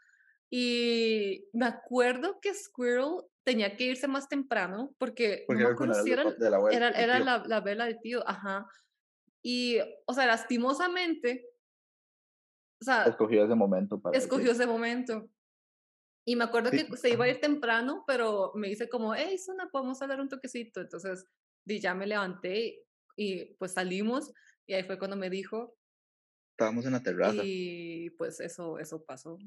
[0.51, 5.71] Y me acuerdo que Squirrel tenía que irse más temprano porque no porque me era
[5.71, 8.67] el acuerdo si era la abuela, era era la la vela del tío, ajá.
[9.43, 11.45] Y, o sea, lastimosamente,
[12.81, 14.51] o sea, Escogió ese momento para escogió decir.
[14.51, 15.29] ese momento.
[16.25, 19.37] Y me acuerdo Sí, que se iba a ir temprano, pero me dice como: "Hey,
[19.39, 20.81] Zuna, podemos hablar un toquecito".
[20.81, 21.25] Entonces,
[21.65, 22.83] di, ya me levanté
[23.17, 24.33] y, pues, salimos,
[24.67, 25.77] y ahí fue cuando me dijo,
[26.51, 27.49] estábamos en la terraza.
[27.51, 29.37] y pues eso eso pasó.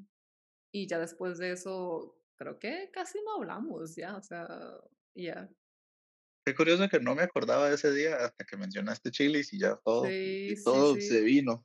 [0.73, 4.81] Y ya después de eso, creo que casi no hablamos ya, o sea,
[5.15, 5.51] ya.
[6.45, 9.77] Qué curioso que no me acordaba de ese día hasta que mencionaste Chili's y ya
[9.85, 11.23] todo, Sí, y sí, todo se sí.
[11.23, 11.65] vino.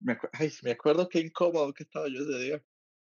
[0.00, 2.64] Me ay, me acuerdo qué incómodo que estaba yo ese día,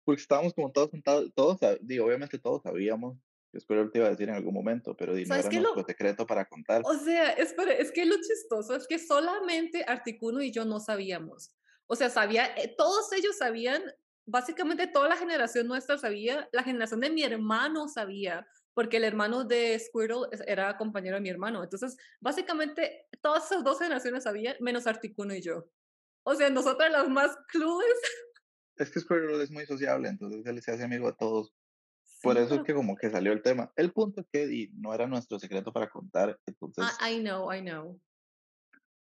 [0.05, 3.19] porque estábamos como todos sentados, todos, digo, obviamente todos sabíamos,
[3.53, 5.61] que espero te iba a decir en algún momento, pero no ¿Sabes era qué?
[5.61, 9.85] nuestro Lo secreto para contar, O sea, espera, es que lo chistoso es que solamente
[9.87, 11.53] Articuno y yo no sabíamos.
[11.87, 13.83] O sea, sabía, eh, todos ellos sabían,
[14.29, 19.45] básicamente toda la generación nuestra sabía, la generación de mi hermano sabía, porque el hermano
[19.45, 21.65] de Squirtle era compañero de mi hermano.
[21.65, 25.69] Entonces, básicamente todas esas dos generaciones sabían, menos Articuno y yo.
[26.23, 28.01] O sea, nosotras las más clueless.
[28.77, 31.53] es que Squirrel es muy sociable, entonces él se hace amigo de todos,
[32.23, 33.73] por eso es que como que salió el tema.
[33.77, 37.61] El punto es que di, no era nuestro secreto para contar, I, I know, I
[37.61, 38.01] know.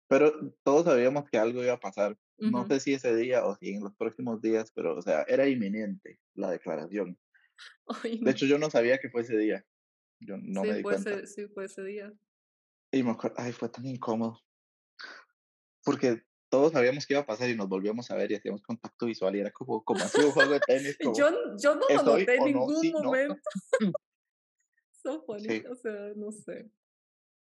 [0.08, 2.16] Pero todos sabíamos que algo iba a pasar.
[2.38, 5.48] No sé si ese día o si en los próximos días, pero, o sea, era
[5.48, 7.18] inminente la declaración.
[8.04, 8.30] Ay, De no.
[8.30, 9.64] hecho, yo no sabía que fue ese día.
[10.20, 11.10] Yo no Sí, me di fue cuenta.
[11.16, 12.12] ese, sí, fue ese día.
[12.92, 14.40] Y me acuerdo, ay, fue tan incómodo.
[15.84, 19.06] Porque todos sabíamos que iba a pasar y nos volvíamos a ver y hacíamos contacto
[19.06, 21.88] visual y era como, como así un juego de tenis, Yo, como, yo no lo
[21.88, 22.48] ¿es hoy noté en o no?
[22.48, 23.02] ningún Sí, no.
[23.02, 23.36] momento.
[25.02, 26.68] So funny, Sí, o sea, no sé.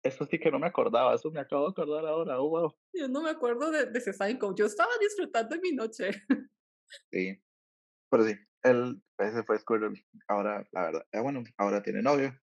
[0.02, 2.74] Eso sí que no me acordaba, eso me acabo de acordar ahora, oh, wow.
[2.94, 4.54] Yo no me acuerdo de, de ese Psycho.
[4.54, 6.10] Yo estaba disfrutando de mi noche.
[7.12, 7.40] Sí,
[8.10, 8.34] pero sí,
[8.64, 10.04] él, ese fue Squirtle.
[10.26, 12.36] Ahora, la verdad, eh, bueno, ahora tiene novio.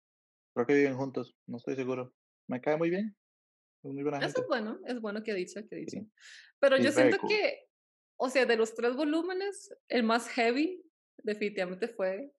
[0.52, 2.12] Creo que viven juntos, no estoy seguro.
[2.46, 3.16] Me cae muy bien,
[3.82, 5.98] es muy buena Eso es bueno, es bueno que dicho, que dicho.
[5.98, 6.12] Sí,
[6.60, 7.30] Pero yo siento cool.
[7.30, 7.64] que
[8.16, 10.82] o sea, de los tres volúmenes, el más heavy
[11.22, 12.32] definitivamente fue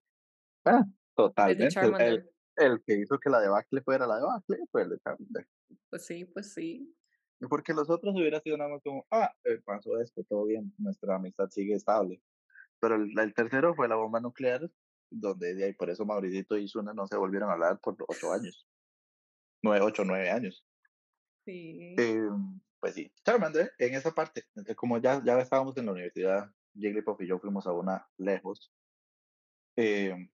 [0.66, 0.84] Ah,
[1.16, 1.80] totalmente.
[1.80, 5.48] El, el, que hizo que la debacle fuera la debacle fue el de Charmander.
[5.90, 6.96] Pues sí, pues sí.
[7.50, 11.16] Porque los otros hubiera sido nada más como, ah, eh, pasó esto, todo bien, nuestra
[11.16, 12.22] amistad sigue estable.
[12.80, 14.70] Pero el, el tercero fue la bomba nuclear,
[15.10, 18.32] donde de ahí por eso Mauricito y Suna no se volvieron a hablar por ocho
[18.32, 18.68] años.
[19.62, 20.66] Nueve, ocho, nueve años.
[21.46, 21.96] Sí.
[21.98, 22.30] Eh,
[22.80, 27.22] pues sí, Charmander, en esa parte, eh, como ya, ya estábamos en la universidad, Jigglypuff
[27.22, 28.72] y yo fuimos a una lejos,
[29.76, 30.30] eh,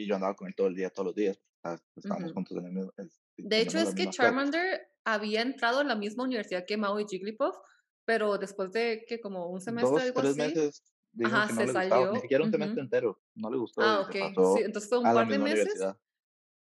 [0.00, 2.32] y yo andaba con él todo el día, todos los días, ah, estábamos Ujú.
[2.32, 4.10] juntos en el mismo, es- De hecho, es que clases.
[4.10, 7.56] Charmander había entrado a la misma universidad que Mao y Jigglypuff,
[8.04, 10.36] pero después de que como un semestre, Dos, algo tres así.
[10.36, 12.12] meses dijo Ajá, que no se le gustaba, salió.
[12.12, 12.82] ni siquiera un semestre ujú.
[12.82, 14.16] entero, no le gustó Ah, ok.
[14.44, 15.92] Sí, entonces fue un par de meses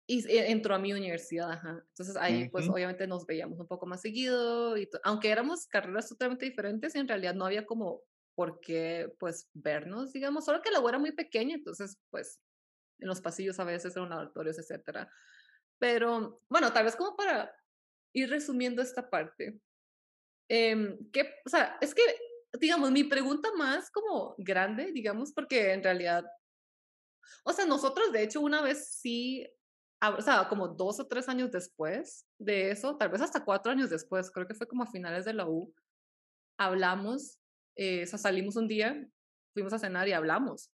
[0.07, 1.85] y e- entró a mi universidad, ajá.
[1.89, 6.09] Entonces ahí pues Ujú, obviamente nos veíamos un poco más seguido y aunque éramos carreras
[6.09, 8.03] totalmente diferentes, en realidad no había como
[8.35, 12.41] por qué pues vernos, digamos, solo que la U era muy pequeña, entonces pues
[12.99, 15.11] en los pasillos a veces, en laboratorios, etcétera.
[15.79, 17.55] Pero bueno, tal vez como para
[18.13, 19.61] ir resumiendo esta parte.
[20.51, 22.03] em, ¿qué, o sea, es que,
[22.59, 26.25] digamos, mi pregunta más como grande, digamos, porque en realidad,
[27.45, 29.47] o sea, nosotros de hecho una vez sí,
[30.01, 33.73] ah, o sea, como dos o tres años después de eso, tal vez hasta cuatro
[33.73, 35.75] años después, creo que fue como a finales de la U,
[36.59, 37.39] hablamos,
[37.77, 39.07] eh, o sea, salimos un día,
[39.55, 40.71] fuimos a cenar y hablamos.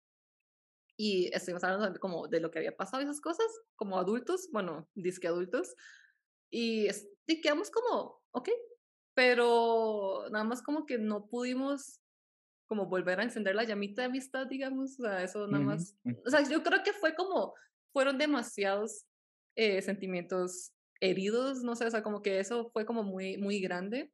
[1.03, 4.49] Y estuvimos hablando de como de lo que había pasado y esas cosas, como adultos,
[4.51, 5.75] bueno, disque adultos.
[6.51, 6.87] Y,
[7.25, 8.49] y quedamos como, ok,
[9.15, 12.01] pero nada más como que no pudimos
[12.67, 16.29] como volver a encender la llamita de amistad, digamos, o sea, eso nada más, o
[16.29, 17.55] sea, yo creo que fue como,
[17.91, 19.05] fueron demasiados
[19.55, 24.13] eh, sentimientos heridos, no sé, o sea, como que eso fue como muy, muy grande.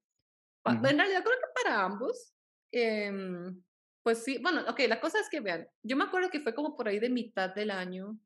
[0.64, 2.34] Pa- ujú, En realidad creo que para ambos,
[2.72, 3.62] em,
[4.08, 6.78] pues sí, bueno, ok, la cosa es que vean, yo me acuerdo que fue como
[6.78, 8.18] por ahí de mitad del año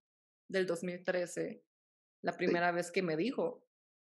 [0.47, 1.63] del 2013,
[2.21, 3.65] la Sí, primera vez que me dijo.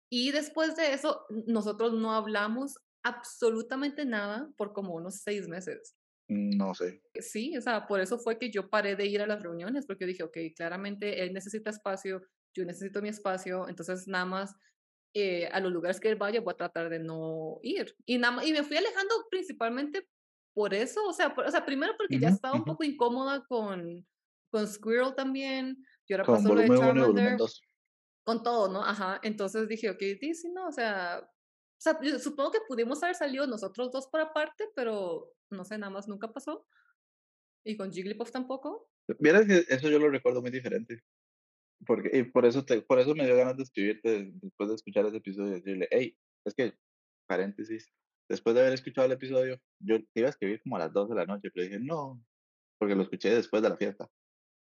[0.10, 5.98] Y después de eso, nosotros no hablamos absolutamente nada por como unos seis meses.
[6.30, 7.02] no sé.
[7.20, 10.04] Sí, o sea, por eso fue que yo paré de ir a las reuniones, porque
[10.06, 12.22] yo dije, ok, claramente él necesita espacio,
[12.54, 14.56] yo necesito mi espacio, entonces nada más
[15.16, 17.96] eh, a los lugares que él vaya voy a tratar de no ir.
[18.06, 20.08] Y, nada, y me fui alejando principalmente
[20.58, 22.72] por eso, o sea, por- o sea primero porque ya Ujú, estaba un ujú.
[22.72, 24.08] poco incómoda con,
[24.52, 27.62] con Squirrel también, y ahora pasó lo de volumen 1 y volumen Charmander, 2.
[28.26, 28.84] con todo, ¿no?
[28.84, 33.04] Ajá, entonces dije, ok, sí, sí, no, o sea, o sea, yo supongo que pudimos
[33.04, 36.68] haber salido nosotros dos por aparte, pero no sé, nada más nunca pasó.
[37.64, 38.90] Y con Jigglypuff tampoco.
[39.20, 41.02] Vieras que eso yo lo recuerdo muy diferente.
[41.86, 45.06] Porque, y por eso, te, por eso me dio ganas de escribirte después de escuchar
[45.06, 46.74] ese episodio y decirle, hey, es que,
[47.28, 47.94] paréntesis,
[48.30, 51.16] después de haber escuchado el episodio, yo iba a escribir como a las 2 de
[51.16, 52.22] la noche, pero dije, no,
[52.80, 54.10] porque lo escuché después de la fiesta.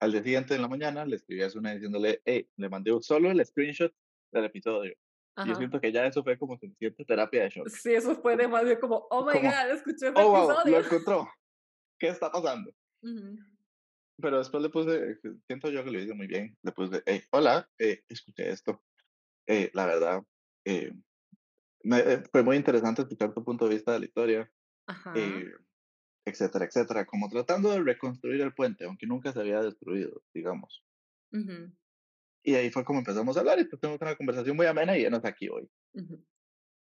[0.01, 3.29] Al día siguiente en la mañana le escribí a Suna diciéndole, hey, le mandé solo
[3.29, 3.93] el screenshot
[4.31, 4.91] del episodio.
[4.91, 5.57] Y yo Ajá.
[5.57, 7.67] siento que ya eso fue como suficiente terapia de shock.
[7.69, 10.79] Sí, eso fue demasiado como, oh my Como, god, escuché ese oh, wow, lo episodio.
[10.79, 11.29] encontró.
[11.99, 12.71] ¿Qué está pasando?
[13.03, 13.37] Ujú.
[14.21, 16.57] Pero después le puse, siento yo que lo hice muy bien.
[16.63, 18.83] Le puse, hey, hola, eh, escuché esto.
[19.47, 20.23] Eh, la verdad,
[20.65, 20.91] eh,
[21.83, 24.51] me- eh, fue muy interesante escuchar tu punto de vista de la historia,
[24.87, 25.13] Ajá.
[25.17, 25.51] eh,
[26.25, 27.05] etcétera, etcétera.
[27.05, 30.85] Como tratando de reconstruir el puente, aunque nunca se había destruido, digamos.
[31.33, 31.71] Ujú,
[32.43, 35.03] Y ahí fue como empezamos a hablar y pues tuvimos una conversación muy amena y
[35.03, 35.67] ya no está aquí hoy.
[35.93, 36.23] ujú.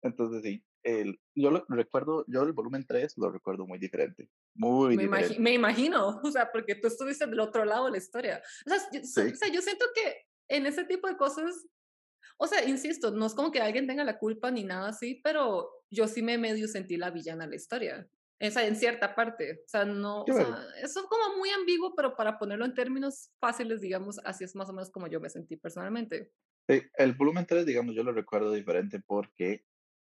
[0.03, 4.97] Entonces sí, el, yo lo recuerdo, yo el volumen 3 lo recuerdo muy diferente, muy
[4.97, 5.41] Me, imagi- diferente.
[5.41, 8.43] me imagino, o sea, porque tú estuviste del otro lado de la historia.
[8.67, 10.17] O sea, yo, Sí, o sea, yo siento que
[10.49, 11.67] en ese tipo de cosas,
[12.39, 15.71] o sea, insisto, no es como que alguien tenga la culpa ni nada así, pero
[15.91, 18.09] yo sí me medio sentí la villana de la historia.
[18.39, 19.63] O sea, en cierta parte.
[19.65, 23.31] O sea, no, o sea, eso es como muy ambiguo, pero para ponerlo en términos
[23.41, 26.31] fáciles, digamos, así es más o menos como yo me sentí personalmente.
[26.69, 29.65] Sí, el volumen 3, digamos, yo lo recuerdo diferente porque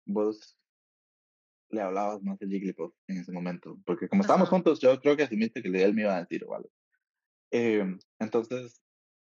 [0.06, 0.58] vos
[1.70, 3.78] le hablabas más de Jigglypuff en ese momento.
[3.86, 6.44] Porque como estábamos Ajá, juntos, yo creo que asumiste que él me iba a decir
[6.46, 6.72] o algo.
[7.52, 8.82] Em, entonces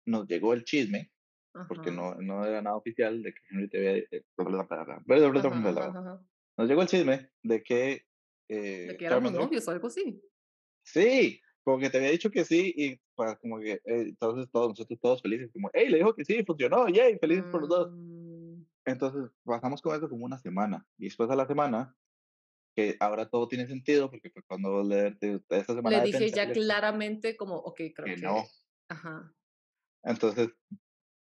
[0.06, 1.10] nos llegó el chisme,
[1.68, 3.92] porque no, no era nada oficial, de que Henry te había...
[4.10, 4.24] eh,
[5.98, 6.24] ajá.
[6.56, 8.06] Nos llegó el chisme de que
[8.48, 10.20] De eh, que éramos novios o algo así.
[10.84, 14.70] sí, como que te había dicho que sí, y pues, como que eh, entonces todos
[14.70, 17.90] nosotros todos felices, como, hey, le dijo que sí, funcionó, yay, felices por los dos.
[17.92, 21.96] Mm, Entonces pasamos con eso como una semana, y después de la semana,
[22.74, 25.98] que ahora todo tiene sentido, porque fue cuando vos le, de, de esa semana le
[26.00, 28.42] de dije ya pensarle claramente como, ok, creo que que, no.
[28.88, 29.32] ajá,
[30.02, 30.48] Entonces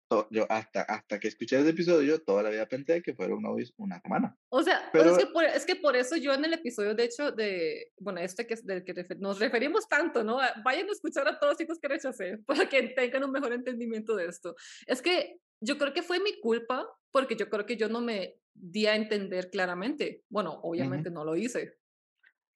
[0.09, 3.43] to- yo hasta, hasta que escuché ese episodio, yo toda la vida pensé que fueron
[3.43, 4.37] novios una semana.
[4.51, 7.05] O sea, pero es, que por, es que por eso yo en el episodio, de
[7.05, 10.39] hecho, de, bueno, este que del que refer- nos referimos tanto, ¿no?
[10.41, 13.53] Ah, Vayan a escuchar a todos los chicos que rechacé para que tengan un mejor
[13.53, 14.55] entendimiento de esto.
[14.87, 18.37] Es que yo creo que fue mi culpa porque yo creo que yo no me
[18.55, 20.23] di a entender claramente.
[20.29, 21.79] Bueno, obviamente no lo hice.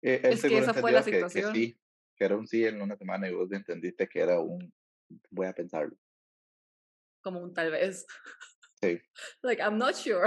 [0.03, 1.55] Eh, Es que esa fue la entendió que- que, situación.
[1.55, 1.79] sí,
[2.17, 4.73] que era un sí en una semana y vos entendiste que era un,
[5.31, 5.97] voy a pensarlo.
[7.22, 8.06] Como un tal vez.
[8.83, 8.98] Sí.
[9.42, 10.26] Like, I'm not sure.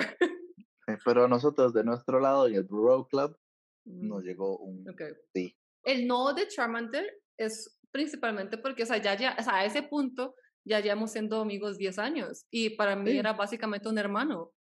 [0.88, 3.38] Eh, Pero a nosotros, de nuestro lado, en el Bro Club,
[3.86, 5.02] nos Mm, llegó un ok.
[5.34, 5.58] sí.
[5.84, 7.06] El no de Charmander
[7.38, 11.42] es principalmente porque, o sea, ya, ya, o sea, a ese punto ya llevamos siendo
[11.42, 13.18] amigos 10 años y para mí Sí.
[13.18, 14.54] era básicamente un hermano.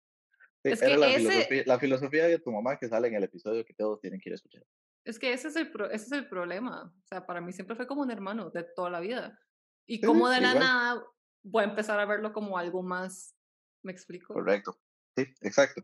[0.65, 3.15] Sí, Es era que la, ese- filosofía, la filosofía de tu mamá que sale en
[3.15, 4.63] el episodio que todos tienen que ir a escuchar.
[5.05, 6.85] Es que ese es el, pro- ese es el problema.
[6.85, 9.39] O sea, para mí siempre fue como un hermano de toda la vida.
[9.87, 10.65] Y Sí, como de la igual.
[10.65, 11.05] nada
[11.43, 13.37] voy a empezar a verlo como algo más.
[13.83, 14.35] ¿Me explico?
[14.35, 14.79] Correcto.
[15.17, 15.83] Sí, exacto.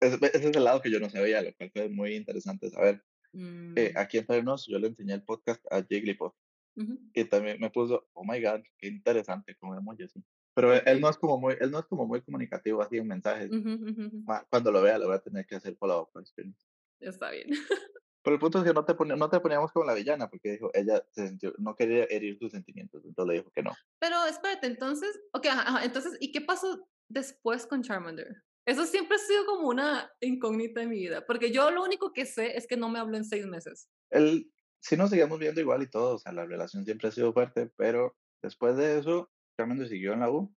[0.00, 3.04] Ese, ese es el lado que yo no sabía, lo cual fue muy interesante saber.
[3.32, 6.34] Mm, Eh, aquí entre nos, yo le enseñé el podcast a Jigglypuff
[6.76, 6.98] ujú.
[7.14, 10.22] y también me puso, oh my god, qué interesante con emoji así.
[10.54, 13.06] Pero él, él no es como muy, él no es como muy comunicativo así en
[13.08, 13.50] mensajes.
[13.50, 14.22] Ujú, ujú, ujú.
[14.26, 16.54] Ma- Cuando lo vea, le voy a tener que hacer up question.
[17.00, 17.48] Está bien.
[18.22, 20.70] Pero el punto es que no te, no te poníamos como la villana, porque dijo,
[20.74, 23.72] ella se sintió, no quería herir sus sentimientos, entonces le dijo que no.
[23.98, 28.44] Pero espérate, entonces, ok, ajá, ajá, entonces, ¿y qué pasó después con Charmander?
[28.64, 32.26] Eso siempre ha sido como una incógnita en mi vida, porque yo lo único que
[32.26, 33.88] sé es que no me habló en seis meses.
[34.10, 37.32] Él, sí nos seguíamos viendo igual y todo, o sea, la relación siempre ha sido
[37.32, 40.54] fuerte, pero después de eso, Charmander siguió en la U,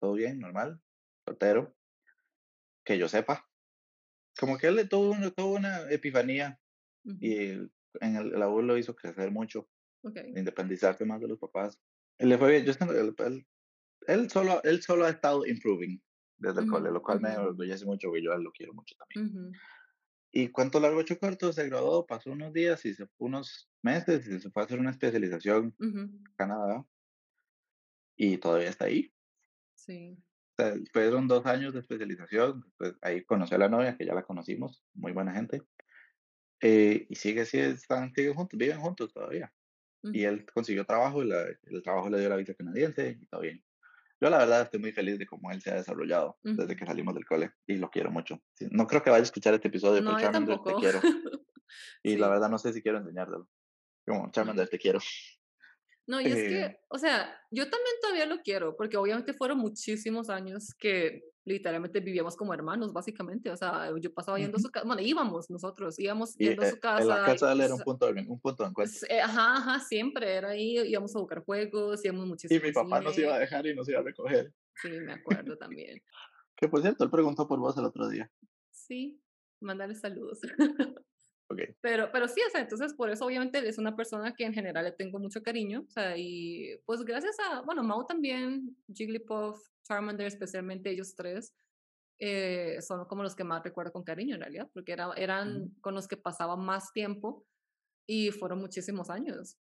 [0.00, 0.80] todo bien, normal,
[1.24, 1.76] soltero,
[2.84, 3.49] que yo sepa.
[4.40, 6.60] Como que él le tuvo, una- tuvo una epifanía
[7.04, 7.50] Ujú, y
[8.00, 9.68] en el, la U lo hizo crecer mucho,
[10.02, 10.18] ok.
[10.34, 11.80] independizarse más de los papás.
[12.18, 13.46] Él le fue bien, yo que él, él,
[14.08, 16.02] él solo, él solo ha estado improving
[16.38, 17.34] desde el Ujú, cole, lo cual me ujú.
[17.34, 19.20] enorgullece mucho, porque yo lo quiero mucho también.
[20.32, 24.26] Y cuánto largo hecho corto, se graduó, pasó unos días y se fue unos meses
[24.26, 26.86] y se fue a hacer una especialización en Canadá
[28.16, 29.12] y todavía está ahí.
[29.74, 30.22] Sí.
[30.60, 34.22] Sea, fueron dos años de especialización, pues ahí conoció a la novia, que ya la
[34.22, 35.62] conocimos, muy buena gente.
[36.62, 39.52] eh, y sigue así, están, siguen juntos, viven juntos todavía.
[40.02, 43.40] Y él consiguió trabajo y la- el trabajo le dio la visa canadiense y todo
[43.42, 43.62] bien.
[44.20, 47.14] Yo la verdad estoy muy feliz de cómo él se ha desarrollado desde que salimos
[47.14, 48.42] del cole y lo quiero mucho.
[48.70, 51.00] No creo que vaya a escuchar este episodio, No, pero yo Charmander, te quiero.
[52.02, 52.32] Y la Sí.
[52.32, 53.48] verdad no sé si quiero enseñártelo.
[54.06, 54.98] Como Charmander, te quiero.
[56.10, 59.58] No, y es Eh, que, o sea, yo también todavía lo quiero, porque obviamente fueron
[59.58, 63.48] muchísimos años que literalmente vivíamos como hermanos, básicamente.
[63.48, 66.66] O sea, yo pasaba yendo a su casa, bueno, íbamos nosotros, íbamos y yendo a
[66.66, 67.04] eh, su en casa.
[67.04, 69.06] la casa de él y era un sa- punto de, un punto de encuentro.
[69.08, 72.74] eh, Ajá, ajá, siempre era ahí, íbamos a buscar juegos, íbamos Y muchísimo mi al
[72.74, 74.52] papá nos iba a dejar y nos iba a recoger.
[74.82, 76.02] Sí, me acuerdo también.
[76.56, 78.30] Que por cierto, él preguntó por vos el otro día.
[78.72, 79.22] Sí,
[79.60, 80.40] mandarle saludos.
[81.50, 81.62] Ok.
[81.80, 84.84] Pero, pero sí, o sea, entonces por eso obviamente es una persona que en general
[84.84, 90.28] le tengo mucho cariño, o sea, y pues gracias a, bueno, Mau también, Jigglypuff, Charmander,
[90.28, 91.52] especialmente ellos tres,
[92.20, 95.80] eh, son como los que más recuerdo con cariño en realidad, porque era, eran Ujú.
[95.80, 97.46] con los que pasaba más tiempo
[98.06, 99.56] y fueron muchísimos años.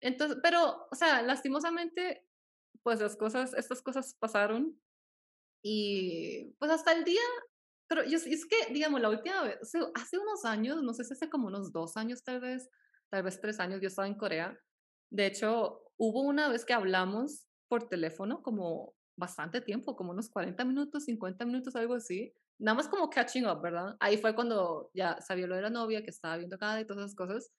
[0.00, 2.28] Entonces, pero, o sea, lastimosamente,
[2.82, 4.78] pues las cosas, estas cosas pasaron
[5.62, 7.22] y pues hasta el día,
[7.88, 11.12] pero yo, es que, digamos, la última vez, hace, hace unos años, no sé si
[11.12, 12.70] hace como unos dos años tal vez,
[13.10, 14.58] tal vez tres años, yo estaba en Corea.
[15.10, 20.64] De hecho, hubo una vez que hablamos por teléfono como bastante tiempo, como unos 40
[20.64, 22.32] minutos, 50 minutos, algo así.
[22.58, 23.96] Nada más como catching up, ¿verdad?
[24.00, 27.04] Ahí fue cuando ya sabía lo de la novia, que estaba viendo cada y todas
[27.04, 27.52] esas cosas.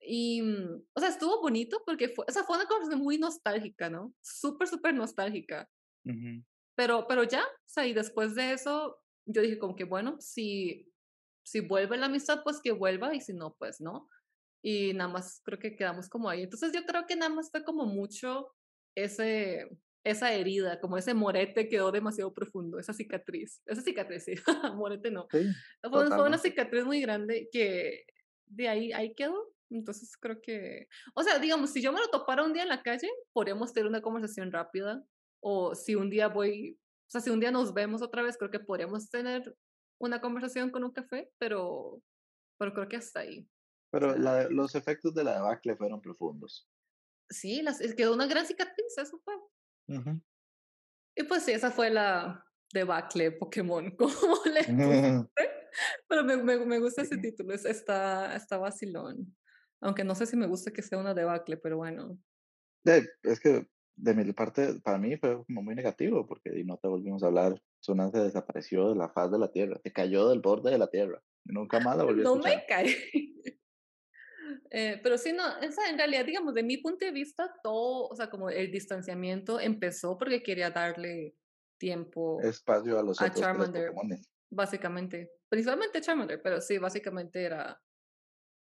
[0.00, 3.88] Y, mm, o sea, estuvo bonito porque fue, o sea, fue una conversación muy nostálgica,
[3.90, 4.14] ¿no?
[4.22, 5.68] Súper, súper nostálgica.
[6.04, 6.44] Ujú.
[6.76, 10.92] Pero, pero ya, o sea, y después de eso, yo dije como que, bueno, si,
[11.44, 14.08] si vuelve la amistad, pues que vuelva, y si no, pues no.
[14.62, 16.42] Y nada más creo que quedamos como ahí.
[16.42, 18.54] Entonces yo creo que nada más fue como mucho
[18.94, 19.68] ese,
[20.04, 23.62] esa herida, como ese morete quedó demasiado profundo, esa cicatriz.
[23.66, 24.34] Esa cicatriz, sí,
[24.76, 25.26] morete no.
[25.30, 25.46] Sí,
[25.82, 28.04] Fue, fue una cicatriz muy grande que
[28.46, 29.54] de ahí, ahí quedó.
[29.70, 32.82] Entonces creo que, o sea, digamos, si yo me lo topara un día en la
[32.82, 35.04] calle, podríamos tener una conversación rápida.
[35.40, 38.50] O si un día voy, o sea, si un día nos vemos otra vez, creo
[38.50, 39.56] que podríamos tener
[40.00, 42.02] una conversación con un café, pero,
[42.58, 43.40] pero creo que hasta ahí.
[43.40, 43.48] O
[43.92, 46.68] Pero sea, la- los efectos de la debacle fueron profundos.
[47.30, 49.34] sí, las, quedó una gran cicatriz, eso fue.
[49.88, 50.20] Ujú.
[51.16, 55.30] Y pues sí, esa fue la debacle Pokémon, como le puse.
[56.08, 57.22] Pero me, me, me gusta ese Sí.
[57.22, 59.36] título, es- está, está vacilón.
[59.80, 62.18] Aunque no sé si me gusta que sea una debacle, pero bueno.
[62.86, 66.88] Eh, Es que de mi parte, para mí fue como muy negativo, porque no te
[66.88, 67.60] volvimos a hablar.
[67.80, 70.88] Suna se desapareció de la faz de la tierra, se cayó del borde de la
[70.88, 71.22] tierra.
[71.44, 72.56] y nunca más la volví a No escuchar.
[72.56, 72.86] me cae.
[74.70, 78.16] Eh, pero sí, no, esa, en realidad, digamos, de mi punto de vista, todo, o
[78.16, 81.36] sea, como el distanciamiento empezó porque quería darle
[81.78, 83.92] tiempo Espacio a los a otros Charmander,
[84.50, 85.30] básicamente.
[85.48, 87.80] Principalmente Charmander, pero sí, básicamente era,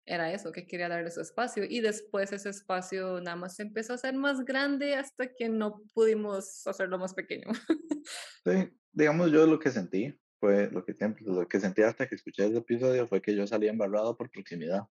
[0.08, 1.64] era eso, que quería darle su espacio.
[1.68, 6.66] Y después ese espacio nada más empezó a ser más grande hasta que no pudimos
[6.66, 7.46] hacerlo más pequeño.
[8.44, 8.50] Sí,
[8.92, 12.46] digamos, yo lo que sentí fue, lo que siempre, lo que sentí hasta que escuché
[12.46, 14.88] ese episodio fue que yo salía embarrado por proximidad.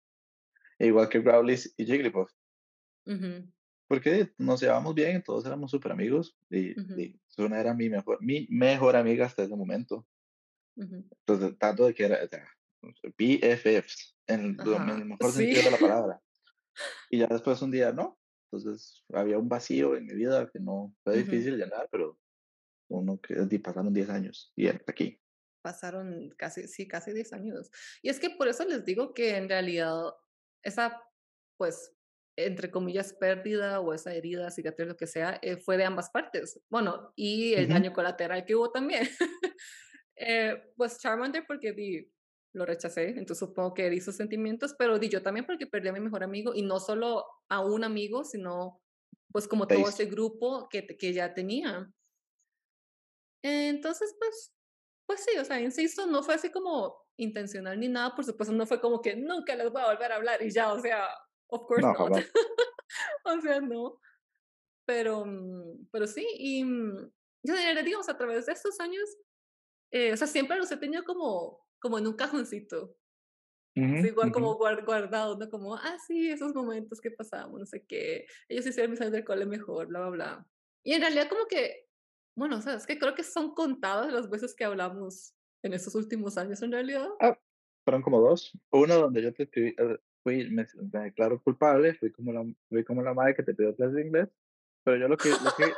[0.78, 2.32] Igual que Growlithe y Jigglypuff.
[3.06, 3.52] Ujú,
[3.86, 8.18] Porque nos llevábamos bien, todos éramos súper amigos y, ujú, y Suna era mi mejor,
[8.20, 10.06] mi mejor amiga hasta ese momento.
[10.76, 11.04] ujú.
[11.26, 12.46] Entonces, tanto de que era, o sea,
[13.18, 15.38] BFFs, en, el mejor sí.
[15.38, 16.22] sentido de la palabra.
[17.10, 18.18] Y ya después un día no.
[18.50, 22.18] Entonces había un vacío en mi vida que no fue difícil llenar, pero
[22.88, 25.18] uno que pasaron 10 años y hasta aquí.
[25.62, 27.70] Pasaron casi, sí, casi 10 años.
[28.02, 30.12] Y es que por eso les digo que en realidad
[30.62, 31.02] esa,
[31.56, 31.94] pues,
[32.36, 36.60] entre comillas, pérdida o esa herida, cicatriz, lo que sea, eh, fue de ambas partes.
[36.68, 37.74] Bueno, y el Ujú.
[37.74, 39.08] daño colateral que hubo también.
[40.14, 42.08] Eh, pues Charmander porque di,
[42.54, 45.92] lo rechacé, entonces supongo que herí sus sentimientos, pero di yo también porque perdí a
[45.92, 48.80] mi mejor amigo y no solo a un amigo, sino
[49.32, 51.90] pues como todo ese grupo que, que ya tenía.
[53.42, 54.54] Entonces, pues,
[55.06, 58.66] pues sí, o sea, insisto, no fue así como intencional ni nada, por supuesto, no
[58.66, 61.08] fue como que nunca les voy a volver a hablar y ya, o sea,
[61.48, 62.24] of course No, not.
[63.24, 63.98] o sea, no.
[64.86, 67.12] Pero, mm, pero sí, y mm,
[67.44, 69.08] yo diría, digamos, a través de estos años,
[69.90, 72.96] eh, o sea, siempre los he tenido como, como en un cajoncito,
[73.76, 74.34] Ujú, así, igual ujú.
[74.34, 75.50] como guard, guardados, ¿no?
[75.50, 79.24] Como, ah, sí, esos momentos que pasamos, no sé qué, ellos hicieron mis años del
[79.24, 80.46] cole mejor, bla, bla, bla.
[80.84, 81.88] Y en realidad como que,
[82.36, 85.94] bueno, o sea, es que creo que son contadas las veces que hablamos en estos
[85.94, 87.08] últimos años, en realidad.
[87.20, 87.38] Ah,
[87.84, 88.52] fueron como dos.
[88.70, 92.84] Uno donde yo te escribí, eh, fui, me, me declaro culpable, fui como la, fui
[92.84, 94.28] como la madre que te pidió clases de inglés,
[94.84, 95.72] pero yo lo que, lo que,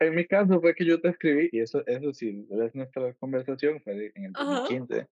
[0.00, 3.80] en mi caso fue que yo te escribí, y eso, eso sí, ves nuestra conversación,
[3.82, 4.64] fue en el Ajá.
[4.64, 5.08] 2015.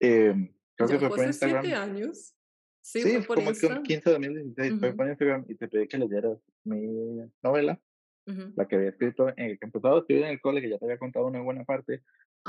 [0.00, 1.74] em, creo Ya que fue fue por hace siete Instagram.
[1.74, 2.34] años.
[2.82, 3.82] Sí, Sí, fue por como que un Insta.
[3.82, 7.80] 15 de 2016, fue Ujú, por Instagram y te pedí que leyeras mi novela,
[8.26, 10.70] ujú, la que había escrito, en el que empezaba a escribir en el cole, que
[10.70, 12.02] ya te había contado una buena parte,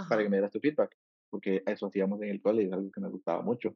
[0.08, 0.30] para que Ajá.
[0.30, 0.96] me dieras tu feedback,
[1.34, 3.76] porque eso hacíamos en el cole y es algo que me gustaba mucho.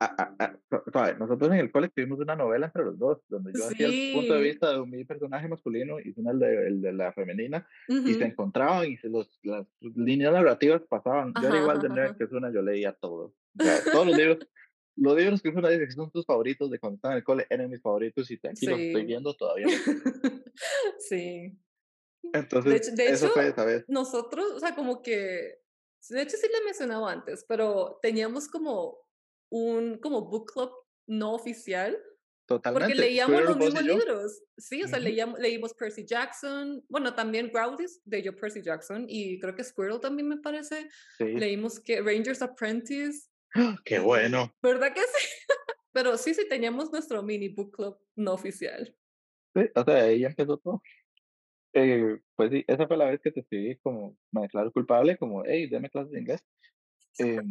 [0.00, 3.20] Ah, ah, ah, su- suave, nosotros en el cole escribimos una novela entre los dos,
[3.28, 4.48] donde yo hacía el punto de Sí.
[4.48, 8.24] vista de mi personaje masculino y tú el de, el de la femenina, y se
[8.24, 11.32] encontraban y se los, las líneas narrativas pasaban.
[11.40, 12.16] Yo era Ajá, igual ajá, de nerd ajá.
[12.18, 13.32] que una, yo leía todo.
[13.60, 14.38] O sea, todos los libros,
[14.96, 17.46] los libros que una dice que son tus favoritos de cuando estaba en el cole
[17.48, 19.06] eran mis favoritos y aquí los estoy Sí.
[19.06, 19.66] viendo todavía.
[20.98, 21.56] Sí.
[22.20, 23.84] De Entonces, hecho, de eso hecho, fue esa vez.
[23.88, 25.60] nosotros, o sea, como que,
[26.08, 28.98] de hecho sí lo he mencionado antes, pero teníamos como
[29.50, 30.72] un, como book club
[31.06, 31.92] no oficial,
[32.46, 32.94] porque Totalmente.
[32.94, 34.42] leíamos los mismos libros.
[34.56, 35.04] Sí, o sea, Ujú.
[35.04, 40.00] leíamos, leímos Percy Jackson, bueno, también Growlithe, de yo Percy Jackson, y creo que Squirrel
[40.00, 40.88] también me parece.
[41.18, 41.24] Sí.
[41.24, 43.76] Leímos que Ranger's Apprentice, ¡Ah!
[43.84, 44.54] ¡Qué bueno!
[44.62, 45.28] ¿verdad que sí?
[45.92, 48.94] Pero sí, sí, teníamos nuestro mini book club no oficial.
[49.54, 50.82] Sí, o sea, ahí empezó todo.
[51.74, 55.44] Eh, pues sí, esa fue la vez que te escribí como, me declaro culpable, como,
[55.44, 56.44] hey, deme clases de inglés.
[57.18, 57.48] Em,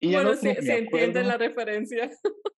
[0.00, 2.10] y Bueno, no sí me entienden la referencia.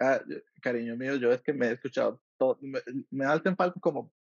[0.00, 0.20] ah,
[0.60, 4.12] cariño mío, yo es que me he escuchado todo, me, me hacen falta como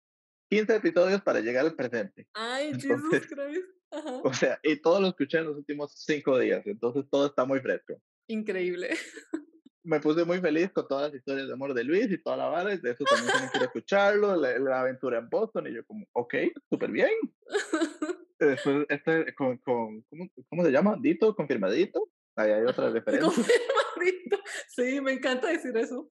[0.49, 2.27] 15 episodios para llegar al presente.
[2.33, 3.69] Ay, Jesus Christ.
[3.93, 4.21] Ajá.
[4.23, 7.59] o sea, y todo lo escuché en los últimos 5 días, entonces todo está muy
[7.59, 8.01] fresco.
[8.27, 8.89] Increíble.
[9.83, 12.47] Me puse muy feliz con todas las historias de amor de Luis y toda la
[12.47, 15.83] vara, y de eso también ir a escucharlo, la, la aventura en Boston, y yo
[15.85, 16.35] como, ok,
[16.69, 17.09] súper bien.
[18.39, 20.97] Después, este, con, con ¿cómo, ¿cómo se llama?
[20.99, 22.09] Dito, confirmadito.
[22.35, 23.25] Ahí hay otra referencia.
[23.27, 24.37] Confirmadito.
[24.69, 26.07] Sí, me encanta decir eso.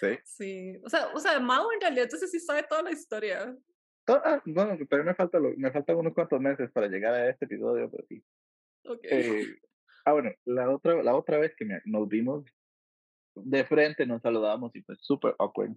[0.00, 0.06] Sí.
[0.24, 0.76] Sí.
[0.84, 3.56] O sea, o sea, Mao en realidad entonces sí sabe toda la historia.
[4.06, 7.28] To- ah, bueno, pero me, falta lo- me faltan unos cuantos meses para llegar a
[7.30, 8.22] este episodio, pero sí.
[8.84, 9.00] Ok.
[9.02, 9.44] Eh,
[10.04, 12.44] ah, bueno, la otra, la otra vez que me- nos vimos
[13.44, 15.72] de frente, nos saludamos y fue súper awkward.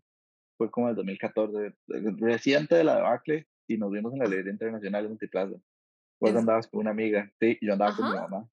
[0.58, 1.74] Fue como el 2014, eh,
[2.18, 4.28] reciente de la debacle, y nos vimos en la Ah.
[4.28, 5.56] librería internacional de Multiplaza.
[6.20, 8.28] Vos ¿En- andabas con una amiga, sí, y yo andaba con mi Ajá.
[8.28, 8.50] mamá.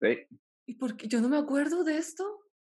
[0.00, 0.26] Sí.
[0.66, 1.08] ¿Y por qué?
[1.08, 2.24] Yo no me acuerdo de esto.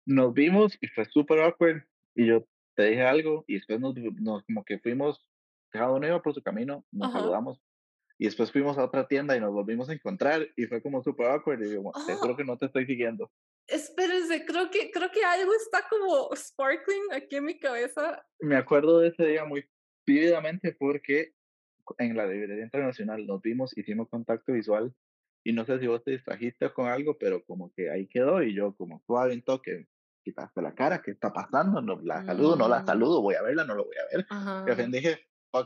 [0.06, 1.82] Nos vimos y fue súper awkward,
[2.14, 5.28] y yo te dije algo, y después nos, nos como que fuimos,
[5.70, 7.20] cada uno iba por su camino, nos Ajá.
[7.20, 7.60] saludamos,
[8.18, 11.26] y después fuimos a otra tienda y nos volvimos a encontrar, y fue como súper
[11.26, 13.30] awkward, y te Oh, juro que no te estoy siguiendo.
[13.66, 18.26] Espérense, creo que, creo que algo está como sparkling aquí en mi cabeza.
[18.40, 19.64] Me acuerdo de ese día muy
[20.06, 21.32] vívidamente porque
[21.98, 24.94] en la librería internacional nos vimos, hicimos contacto visual
[25.44, 28.54] y no sé si vos te distrajiste con algo, pero como que ahí quedó y
[28.54, 29.88] yo como suave en toque,
[30.24, 31.82] quitaste la cara, ¿qué está pasando?
[31.82, 34.26] No la saludo, no la Mm, saludo, voy a verla, no lo voy a ver.
[34.66, 35.20] Y al fin dije,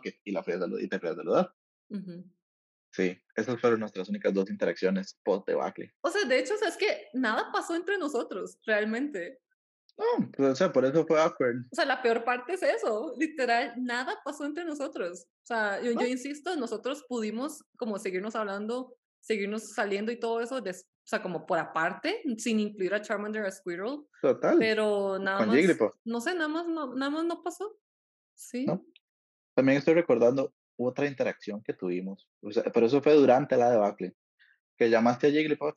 [0.05, 1.55] it, y la fui a saludar, y te fui a saludar.
[1.91, 2.25] ujú.
[2.91, 5.95] Sí, esas fueron nuestras únicas dos interacciones post debacle.
[6.01, 9.41] O sea, de hecho, o sea, es que nada pasó entre nosotros, realmente.
[9.97, 11.67] No, pues, o sea, por eso fue awkward.
[11.71, 15.27] O sea, la peor parte es eso, literal, nada pasó entre nosotros.
[15.43, 20.41] O sea, yo, yo No, insisto, nosotros pudimos como seguirnos hablando, seguirnos saliendo y todo
[20.41, 25.19] eso, des- o sea, como por aparte, sin incluir a Charmander a Squirrel, total, pero
[25.19, 27.79] nada con más, Jigglypuff, no sé, nada más no, nada más no pasó.
[28.35, 28.67] Sí.
[28.67, 28.85] ¿no?
[29.55, 34.15] También estoy recordando otra interacción que tuvimos, o sea, pero eso fue durante la debacle,
[34.77, 35.75] que llamaste a Jigglypuff,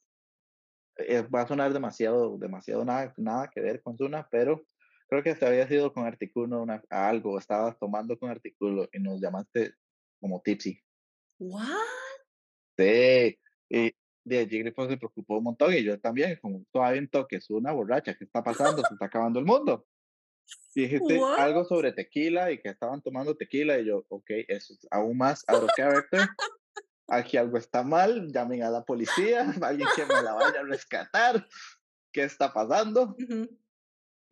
[0.97, 4.65] eh, va a sonar demasiado, demasiado nada, nada que ver con Zuna, pero
[5.07, 8.99] creo que te había sido con Articuno una, a algo, estabas tomando con Articuno y
[8.99, 9.73] nos llamaste
[10.19, 10.79] como tipsy.
[11.39, 11.65] ¿What?
[12.77, 13.39] Sí,
[13.69, 17.49] y de Jigglypuff se preocupó un montón y yo también, como todavía un toque, es
[17.49, 18.83] una borracha, ¿qué está pasando?
[18.83, 19.87] Se está acabando el mundo.
[20.73, 21.39] Dijiste ¿What?
[21.39, 25.43] algo sobre tequila y que estaban tomando tequila y yo, ok, eso es aún más
[25.75, 26.27] character.
[27.07, 31.45] Aquí algo está mal, llamen a la policía, alguien que me la vaya a rescatar.
[32.13, 33.15] ¿Qué está pasando?
[33.19, 33.49] Ujú.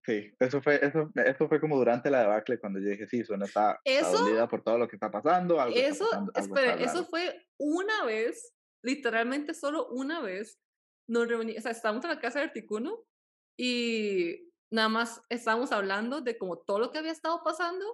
[0.05, 3.45] Sí, eso fue, eso, eso fue como durante la debacle cuando yo dije, sí, Suena
[3.45, 6.65] está, está dolida por todo lo que está pasando, algo está eso, pasando, algo está
[6.71, 10.59] espere, eso fue una vez, literalmente solo una vez,
[11.07, 13.05] nos reunimos, o sea, estábamos en la casa de Articuno
[13.57, 17.85] y nada más estábamos hablando de como todo lo que había estado pasando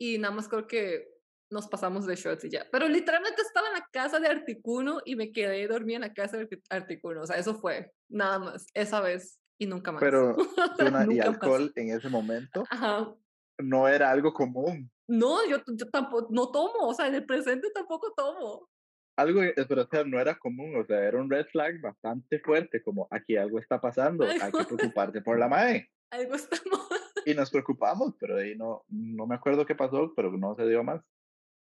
[0.00, 1.08] y nada más creo que
[1.50, 2.66] nos pasamos de shots y ya.
[2.72, 6.36] Pero literalmente estaba en la casa de Articuno y me quedé dormida en la casa
[6.36, 7.22] de Arti- Articuno.
[7.22, 10.00] O sea, eso fue nada más, esa vez y nunca más.
[10.00, 10.36] Pero
[10.80, 11.26] y más.
[11.26, 13.14] alcohol en ese momento Ajá.
[13.60, 14.90] no era algo común.
[15.08, 18.68] No, yo, yo tampoco, no tomo, o sea, en el presente tampoco tomo.
[19.16, 22.38] Algo, eh, pero o sea, no era común, o sea, era un red flag bastante
[22.40, 25.90] fuerte, como aquí algo está pasando, hay que Algo, preocuparte por la madre.
[26.10, 27.00] algo está mal.
[27.24, 30.84] Y nos preocupamos, pero ahí no, no me acuerdo qué pasó, pero no se dio
[30.84, 31.02] más.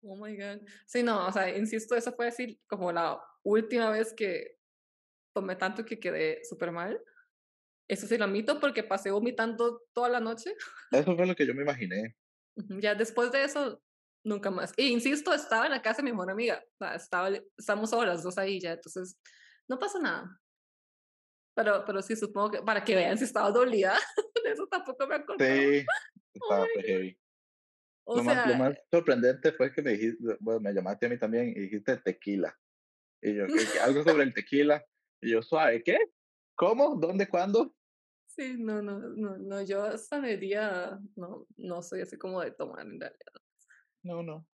[0.03, 0.61] Oh my God.
[0.87, 4.59] Sí, no, o sea, insisto, eso fue así como la última vez que
[5.35, 7.01] tomé tanto que quedé súper mal.
[7.89, 10.53] Eso sí lo admito porque pasé vomitando toda la noche.
[10.91, 12.17] Eso fue lo que yo me imaginé.
[12.81, 13.83] Ya después de eso,
[14.27, 14.73] nunca más.
[14.77, 16.63] E insisto, estaba en la casa de mi mejor amiga.
[16.79, 19.19] Sea, estaba, estamos ahora las dos ahí ya, entonces
[19.69, 20.41] no pasa nada.
[21.55, 23.97] Pero, pero sí, supongo que para que vean si estaba dolida,
[24.45, 25.55] de eso tampoco me acordaba.
[25.55, 25.87] Sí,
[26.41, 26.85] Oh estaba God.
[26.85, 27.19] heavy.
[28.05, 31.09] O Lo más, lo sea, más sorprendente fue que me dijiste, bueno, me llamaste a
[31.09, 32.57] mí también y dijiste tequila.
[33.23, 33.81] Y yo, "¿Qué- qué?
[33.81, 34.85] algo sobre el tequila.
[35.23, 35.99] Y yo, suave, ¿qué?
[36.55, 36.97] ¿Cómo?
[36.97, 37.29] ¿Dónde?
[37.29, 37.75] ¿Cuándo?
[38.29, 42.51] sí, no, no, no, no, yo hasta el día, no, no soy así como de
[42.51, 43.33] tomar en realidad.
[44.07, 44.47] No, no.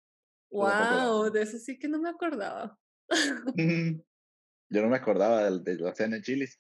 [0.50, 2.78] Wow, de eso sí que no me acordaba.
[3.10, 6.60] Yo no me acordaba del- de, la cena en Chilis.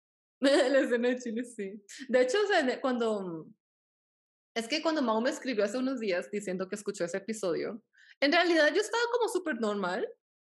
[0.40, 1.84] La escena de Chile, sí.
[2.08, 3.46] De hecho, o sea, cuando,
[4.54, 7.82] es que cuando Mau me escribió hace unos días diciendo que escuchó ese episodio,
[8.20, 10.08] en realidad yo estaba como súper normal,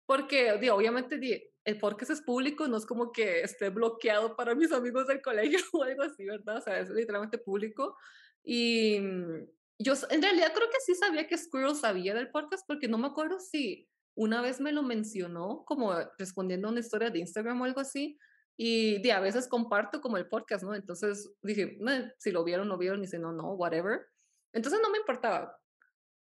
[0.07, 1.19] porque digo, obviamente
[1.65, 5.59] el podcast es público, no es como que esté bloqueado para mis amigos del colegio
[5.73, 6.59] o algo así, ¿verdad?
[6.59, 7.97] O sea, es literalmente público.
[8.45, 9.47] Y mm,
[9.79, 13.09] yo en realidad creo que sí sabía que Squirrel sabía del podcast, porque no me
[13.09, 17.65] acuerdo si una vez me lo mencionó como respondiendo a una historia de Instagram o
[17.65, 18.19] algo así.
[18.57, 20.75] Y de a veces comparto como el podcast, ¿no?
[20.75, 24.07] Entonces dije, "Meh, si lo vieron, lo vieron, y si no, no, whatever.
[24.53, 25.59] Entonces no me importaba.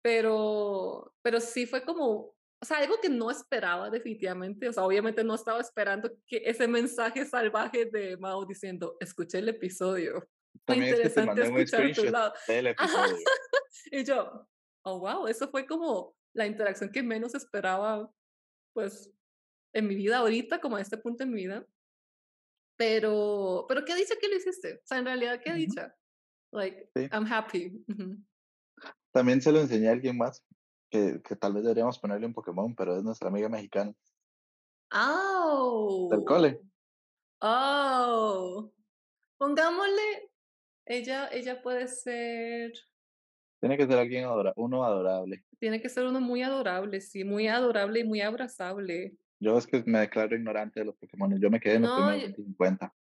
[0.02, 4.68] Pero, pero sí fue como, o sea, algo que no esperaba definitivamente.
[4.68, 9.48] O sea, obviamente no estaba esperando que ese mensaje salvaje de Mao diciendo, escuché el
[9.50, 10.28] episodio.
[10.64, 13.16] También es que te interesante mandé un screenshot del episodio.
[13.92, 14.46] Y yo,
[14.84, 18.12] oh, wow, eso fue como la interacción que menos esperaba,
[18.74, 19.10] pues,
[19.74, 21.66] en mi vida ahorita, como a este punto en mi vida.
[22.76, 24.76] Pero, pero ¿qué dice que lo hiciste?
[24.76, 25.96] O sea, en realidad, ¿qué Ujú, dicha?
[26.52, 27.08] Like, Sí.
[27.12, 27.84] I'm happy.
[29.12, 30.44] También se lo enseñé a alguien más,
[30.90, 33.94] que, que tal vez deberíamos ponerle un Pokémon, pero es nuestra amiga mexicana
[34.92, 36.60] del cole.
[37.40, 38.72] Oh, oh.
[39.38, 40.29] Pongámosle,
[40.86, 42.72] ella, ella puede ser,
[43.60, 45.44] Tiene que ser alguien adora uno adorable.
[45.58, 49.14] tiene que ser uno muy adorable, sí, muy adorable y muy abrazable.
[49.38, 51.38] Yo es que me declaro ignorante de los Pokémon.
[51.40, 52.94] Yo me quedé en los No, primeros yo- 150.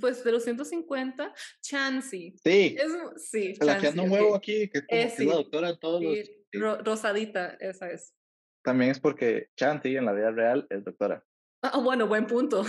[0.00, 2.34] pues de los 150, Chansey.
[2.42, 5.08] Sí, Es, sí, la que Chansey, anda un huevo aquí, que es como Eh, que
[5.08, 6.14] es sí, la doctora todos los...
[6.18, 8.14] sí, ro- rosadita, esa es.
[8.62, 11.22] También es porque Chanti en la vida real es doctora.
[11.62, 12.64] Ah, bueno, buen punto.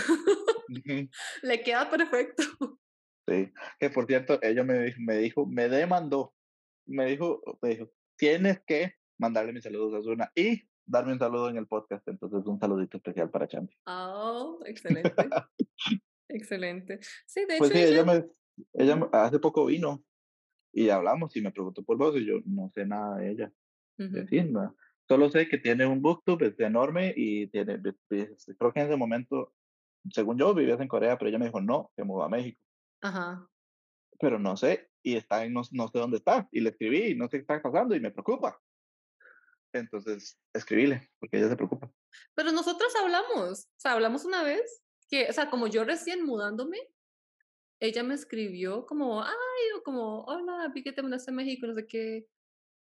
[1.41, 2.43] Le queda perfecto.
[3.27, 6.33] Sí, que por cierto, ella me dijo, me dijo, me demandó,
[6.85, 11.49] me dijo, me dijo, tienes que mandarle mis saludos a Zuna y darme un saludo
[11.49, 12.07] en el podcast.
[12.07, 13.75] Entonces, un saludito especial para Champi.
[13.87, 15.11] Oh, excelente.
[16.29, 16.99] excelente.
[17.25, 18.25] Sí, de Pues hecho, sí, ella, ella- me,
[18.73, 20.03] ella hace poco vino
[20.73, 23.51] y hablamos y me preguntó por vos y yo no sé nada de ella.
[23.97, 24.75] Decir, ¿no?
[25.07, 29.53] Solo sé que tiene un booktube es enorme y tiene, creo que en ese momento,
[30.11, 32.59] según yo, vivías en Corea, pero ella me dijo no, se mudó a México,
[33.05, 33.47] Ajá.
[34.19, 37.15] pero no sé, y está en no, no sé dónde está, y le escribí, y
[37.15, 38.59] no sé qué está pasando, y me preocupa.
[39.73, 41.91] Entonces, escribíle, porque ella se preocupa.
[42.33, 46.79] Pero nosotros hablamos, o sea, hablamos una vez que, o sea, como yo recién mudándome,
[47.79, 51.75] ella me escribió como, ay, o como, hola, vi que te mudaste a México, no
[51.75, 52.25] sé qué.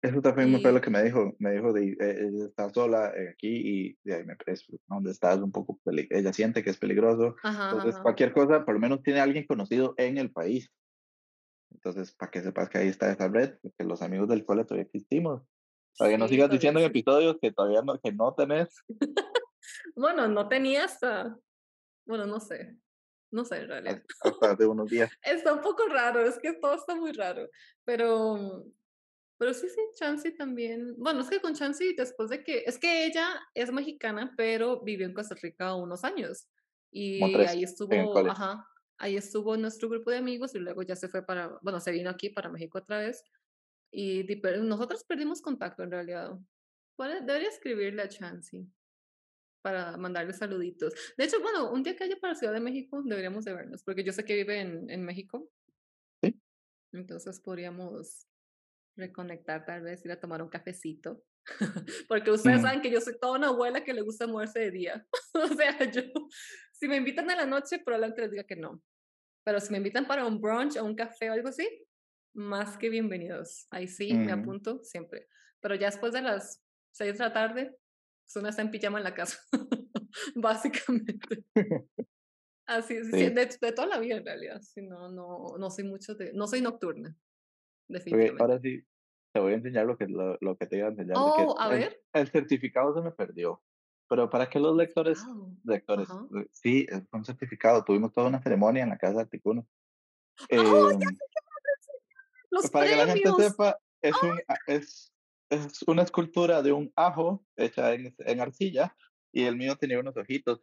[0.02, 1.96] Eso también fue Y- lo que me dijo, me dijo de, eh,
[2.28, 6.08] ella está sola eh, aquí y de ahí me parece, donde estás un poco, peli-
[6.10, 8.02] ella siente que es peligroso, Ajá, Entonces, ajá.
[8.02, 10.70] cualquier cosa, por lo menos tiene alguien conocido en el país.
[11.70, 14.84] Entonces, para que sepas que ahí está esa red, que los amigos del cole todavía
[14.84, 15.42] existimos.
[15.98, 18.74] Para que no Sí, sigas todavía diciendo en episodios que todavía no, que no tenés.
[19.94, 21.38] Bueno, no tenía hasta,
[22.04, 22.76] bueno, no sé,
[23.30, 24.02] no sé en realidad.
[24.08, 25.10] hasta- Hasta hace unos días.
[25.22, 27.48] Está un poco raro, es que todo está muy raro,
[27.84, 28.64] pero,
[29.42, 33.06] pero sí, sí, Chansey también, bueno, es que con Chansey después de que, es que
[33.06, 36.46] ella es mexicana, pero vivió en Costa Rica unos años
[36.92, 38.64] y ahí estuvo, ajá,
[38.98, 42.08] ahí estuvo nuestro grupo de amigos y luego ya se fue para, bueno, se vino
[42.08, 43.24] aquí para México otra vez
[43.90, 44.24] y
[44.60, 46.38] nosotros perdimos contacto en realidad.
[46.96, 48.64] Debería escribirle a Chansey
[49.60, 50.94] para mandarle saluditos.
[51.18, 54.04] De hecho, bueno, un día que haya para Ciudad de México deberíamos de vernos, porque
[54.04, 55.50] yo sé que vive en, en México.
[56.22, 56.40] Sí.
[56.92, 58.28] Entonces podríamos
[58.96, 61.22] reconectar tal vez, ir a tomar un cafecito.
[62.08, 62.62] porque ustedes Mm.
[62.62, 65.06] saben que yo soy toda una abuela que le gusta moverse de día.
[65.34, 66.02] o sea, yo,
[66.72, 68.82] si me invitan a la noche, probablemente les diga que no.
[69.44, 71.68] Pero si me invitan para un brunch o un café o algo así,
[72.34, 73.66] más que bienvenidos.
[73.70, 74.40] Ahí sí, me Mm.
[74.40, 75.26] apunto siempre.
[75.60, 76.62] Pero ya después de las
[76.92, 77.76] 6 de la tarde,
[78.30, 79.38] Zuna está en pijama en la casa,
[80.36, 81.44] básicamente.
[82.66, 84.60] Así, sí, de, de toda la vida en realidad.
[84.62, 87.14] Sí, no, no, no soy mucho de, no soy nocturna,
[87.92, 88.42] Definitivamente.
[88.42, 88.82] ahora sí,
[89.32, 91.16] te voy a enseñar lo que, lo, lo que te iba a enseñar.
[91.18, 92.02] Oh, a el, ver.
[92.12, 93.62] el certificado se me perdió.
[94.08, 95.56] Pero para que los lectores, Wow.
[95.64, 96.26] lectores, Ajá.
[96.38, 97.82] eh, sí, es un certificado.
[97.84, 99.66] Tuvimos toda una ceremonia en la casa de Articuno.
[100.38, 101.40] ¡Oh, ya Em, sé qué
[102.50, 103.46] Los para que la gente premios.
[103.46, 105.12] sepa, es, un, a- es,
[105.50, 108.94] es una escultura de un ajo hecha en, en arcilla
[109.32, 110.62] y el mío tenía unos ojitos.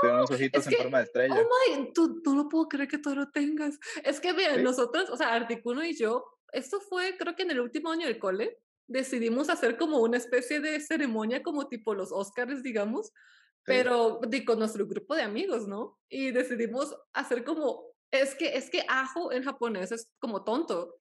[0.00, 1.34] Tenía unos ojitos es en que- forma de estrella.
[1.40, 3.78] Oh my, tú, no lo puedo creer que tú lo tengas.
[4.04, 4.62] Es que, miren, Sí.
[4.62, 8.18] nosotros, o sea, Articuno y yo, esto fue, creo que en el último año del
[8.18, 13.64] cole, decidimos hacer como una especie de ceremonia, como tipo los Oscars, digamos, Sí.
[13.66, 15.98] pero di, con nuestro grupo de amigos, ¿no?
[16.08, 20.96] Y decidimos hacer como, es que, es que ajo en japonés es como tonto.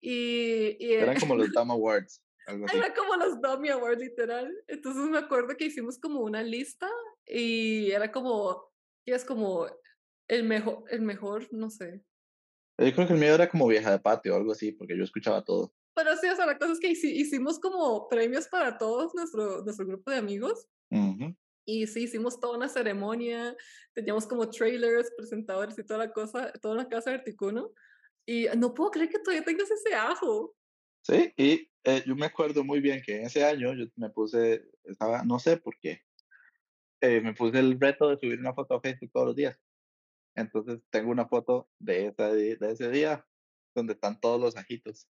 [0.00, 2.76] Y, y Eran como los Dama Awards, algo así.
[2.76, 4.50] era como los Dummy Awards, literal.
[4.68, 6.88] Entonces me acuerdo que hicimos como una lista
[7.28, 8.72] y era como,
[9.04, 9.66] que es como
[10.28, 12.02] el mejor, el mejor, no sé.
[12.78, 15.02] Yo creo que el mío era como vieja de patio o algo así, porque yo
[15.04, 15.74] escuchaba todo.
[15.94, 19.62] Pero sí, o sea, la cosa es que hici- hicimos como premios para todos nuestro,
[19.64, 20.68] nuestro grupo de amigos.
[20.90, 21.34] Ujú.
[21.66, 23.56] Y sí, hicimos toda una ceremonia,
[23.94, 27.72] teníamos como trailers, presentadores y toda la cosa, toda la casa de Articuno.
[28.26, 30.54] Y no puedo creer que todavía tengas ese ajo.
[31.02, 34.70] Sí, y eh, yo me acuerdo muy bien que en ese año yo me puse,
[34.84, 36.02] estaba, no sé por qué,
[37.00, 39.58] eh, me puse el reto de subir una foto a Facebook todos los días.
[40.34, 43.26] Entonces tengo una foto de, esa, de ese día
[43.74, 45.08] donde están todos los ajitos.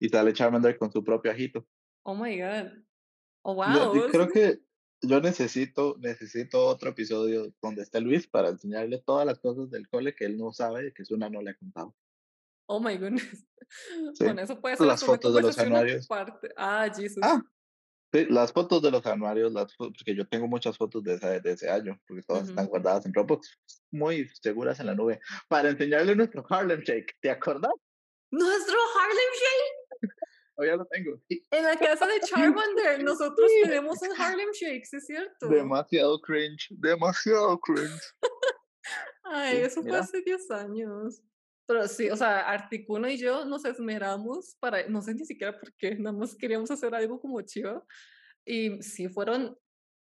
[0.00, 1.66] Y sale Charmander con su propio ajito.
[2.04, 2.72] Oh my God.
[3.42, 3.94] Oh, wow.
[3.94, 4.60] yo creo que
[5.02, 10.14] yo necesito, necesito otro episodio donde esté Luis para enseñarle todas las cosas del cole
[10.14, 11.94] que él no sabe y que Suna no le ha contado.
[12.68, 13.46] Oh my goodness.
[14.14, 16.04] Sí, Bueno, eso puede ser las fotos de los anuarios.
[16.04, 16.50] aparte.
[16.56, 17.18] Ah, Jesus.
[17.20, 17.42] Ah,
[18.24, 21.52] sí, las fotos de los armarios, las porque yo tengo muchas fotos de, esa- de
[21.52, 23.58] ese año, porque todas están guardadas en Dropbox,
[23.90, 27.16] muy seguras en la nube, para enseñarle nuestro Harlem Shake.
[27.20, 27.72] ¿Te acordás?
[28.30, 29.86] Nuestro Harlem Shake
[30.64, 31.20] ya lo tengo.
[31.28, 33.04] Sí, en la casa de Charmander.
[33.04, 33.62] Nosotros Sí.
[33.68, 35.48] tenemos un Harlem Shake, ¿sí es cierto?
[35.48, 38.00] Demasiado cringe, demasiado cringe.
[39.24, 41.20] Ay, eso fue hace 10 años.
[41.66, 45.74] Pero sí, o sea, Articuno y yo nos esmeramos para, no sé ni siquiera por
[45.74, 47.84] qué, nada más queríamos hacer algo como chido.
[48.44, 49.58] Y sí, fueron, o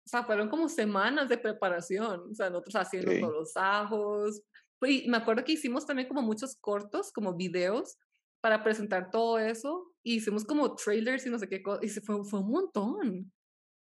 [0.10, 2.32] sea, fueron como semanas de preparación.
[2.32, 3.22] O sea, nosotros haciendo Sí.
[3.22, 4.42] todos los ajos.
[4.84, 8.00] Y me acuerdo que hicimos también como muchos cortos, como videos,
[8.42, 9.94] para presentar todo eso.
[10.04, 11.80] Y hicimos como trailers y no sé qué cosa.
[11.84, 13.32] Y se fue, fue un montón.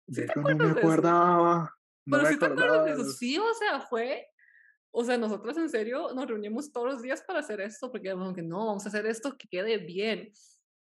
[0.09, 0.87] ¿Sí De te eso no me acuerdas de eso?
[0.89, 1.77] acordaba.
[2.05, 2.85] No Pero me sí te acuerdas acordaba.
[2.97, 3.11] de eso.
[3.13, 4.27] Sí, o sea, fue.
[4.91, 8.33] O sea, nosotros en serio nos reunimos todos los días para hacer esto, porque como
[8.33, 10.31] que no, vamos a hacer esto que quede bien.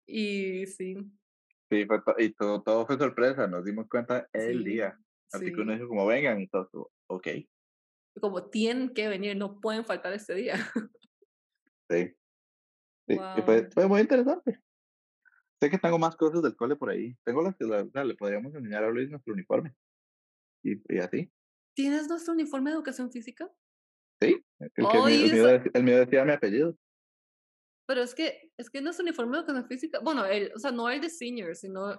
[0.06, 0.96] Y sí.
[1.70, 4.98] Sí, fue to- y todo, todo fue sorpresa, nos dimos cuenta el Sí, día.
[5.32, 5.78] Así que uno sí.
[5.78, 7.28] dijo como vengan y todo, ok,
[8.20, 10.54] Como tienen que venir, no pueden faltar este día.
[11.90, 12.14] sí,
[13.06, 13.14] sí.
[13.14, 13.70] Y fue, Wow.
[13.72, 14.60] fue muy interesante.
[15.60, 17.14] Sé que tengo más cosas del cole por ahí.
[17.24, 19.74] Tengo las que la- sea, le podríamos enseñar a Luis nuestro uniforme.
[20.64, 21.30] Y, y así.
[21.74, 23.50] ¿Tienes nuestro uniforme de educación física?
[24.20, 26.76] Sí, el, que, el, mío, Ay, el, mío, eso- de- el mío decía mi apellido.
[27.86, 30.88] pero es que, es que nuestro uniforme de educación física, bueno, el, o sea, no
[30.90, 31.92] el de senior, sino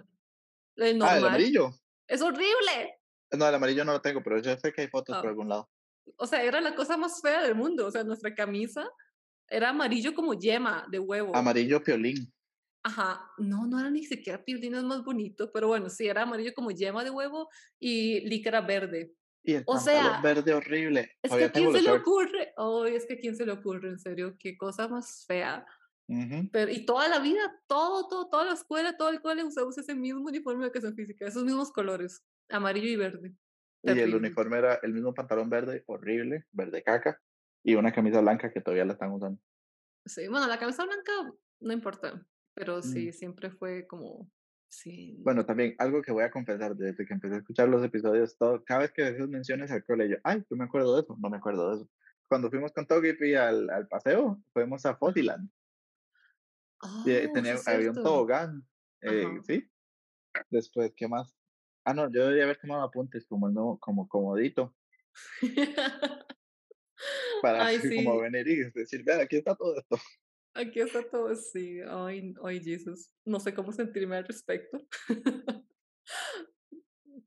[0.76, 1.16] el normal.
[1.16, 1.72] Ah, el amarillo.
[2.08, 3.00] Es horrible.
[3.32, 5.30] No, el amarillo no lo tengo, pero yo sé que hay fotos por Ah.
[5.30, 5.70] algún lado.
[6.18, 7.86] O sea, era la cosa más fea del mundo.
[7.86, 8.90] O sea, nuestra camisa
[9.48, 11.36] era amarillo como yema de huevo.
[11.36, 12.32] Amarillo piolín.
[12.84, 16.54] Ajá, no, no era ni siquiera piolín, es más bonito, pero bueno, sí, era amarillo
[16.56, 17.50] como yema de huevo
[17.80, 19.12] y licra verde.
[19.50, 21.12] Y el O sea, verde horrible.
[21.24, 23.90] Es que a quién se le ocurre, oh, es que a quién se le ocurre,
[23.90, 25.66] en serio, qué cosa más fea.
[26.52, 29.96] Pero, y toda la vida, todo, todo, toda la escuela, todo el cole usamos ese
[29.96, 33.34] mismo uniforme de educación física, esos mismos colores, amarillo y verde.
[33.84, 37.20] Y el uniforme era el mismo pantalón verde, horrible, verde caca,
[37.64, 39.42] y una camisa blanca que todavía la están usando.
[40.06, 41.12] Sí, bueno, la camisa blanca
[41.60, 42.84] no importa, pero Mm.
[42.84, 44.30] sí, siempre fue como,
[44.70, 45.18] sí.
[45.24, 48.64] Bueno, también algo que voy a confesar desde que empecé a escuchar los episodios, todo,
[48.64, 51.30] cada vez que haces menciones al cole, yo, ay, yo me acuerdo de eso, no
[51.30, 51.90] me acuerdo de eso.
[52.28, 55.50] Cuando fuimos con Togepi al, al paseo, fuimos a Fosiland.
[57.06, 58.68] y, eh, Oh, tenía, sí había un tobogán,
[59.02, 59.26] eh.
[59.46, 59.70] ¿sí?
[60.50, 61.36] Después, ¿qué más?
[61.86, 64.76] Ah, no, yo debería haber tomado apuntes como el nuevo, como comodito,
[67.42, 69.98] para Ay, así como sí, venir y decir, vean, aquí está todo esto.
[70.62, 74.80] Aquí está todo, sí, ay, ay, Jesus, no sé cómo sentirme al respecto.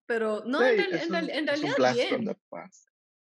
[0.06, 2.36] Pero no, en, real- en, realidad bien.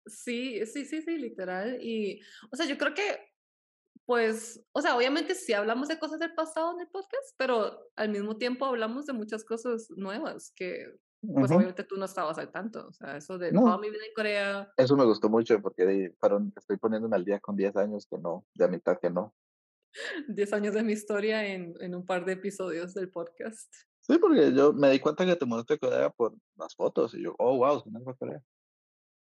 [0.08, 1.78] Sí, sí, sí, sí, literal.
[1.82, 2.20] Y,
[2.52, 3.20] o sea, yo creo que,
[4.06, 8.10] pues, o sea, obviamente sí hablamos de cosas del pasado en el podcast, pero al
[8.10, 12.88] mismo tiempo hablamos de muchas cosas nuevas que, pues, obviamente tú no estabas al tanto.
[12.88, 15.86] O sea, eso de No, toda mi vida en Corea, eso me gustó mucho porque
[15.86, 19.34] de- fueron, estoy poniéndome al día con 10 años que no, de mitad que no.
[20.28, 23.74] 10 años de mi historia en, en un par de episodios del podcast.
[24.02, 27.24] Sí, porque yo me di cuenta que te mudaste a Corea por las fotos y
[27.24, 28.42] yo, oh, wow, se me fue a Corea.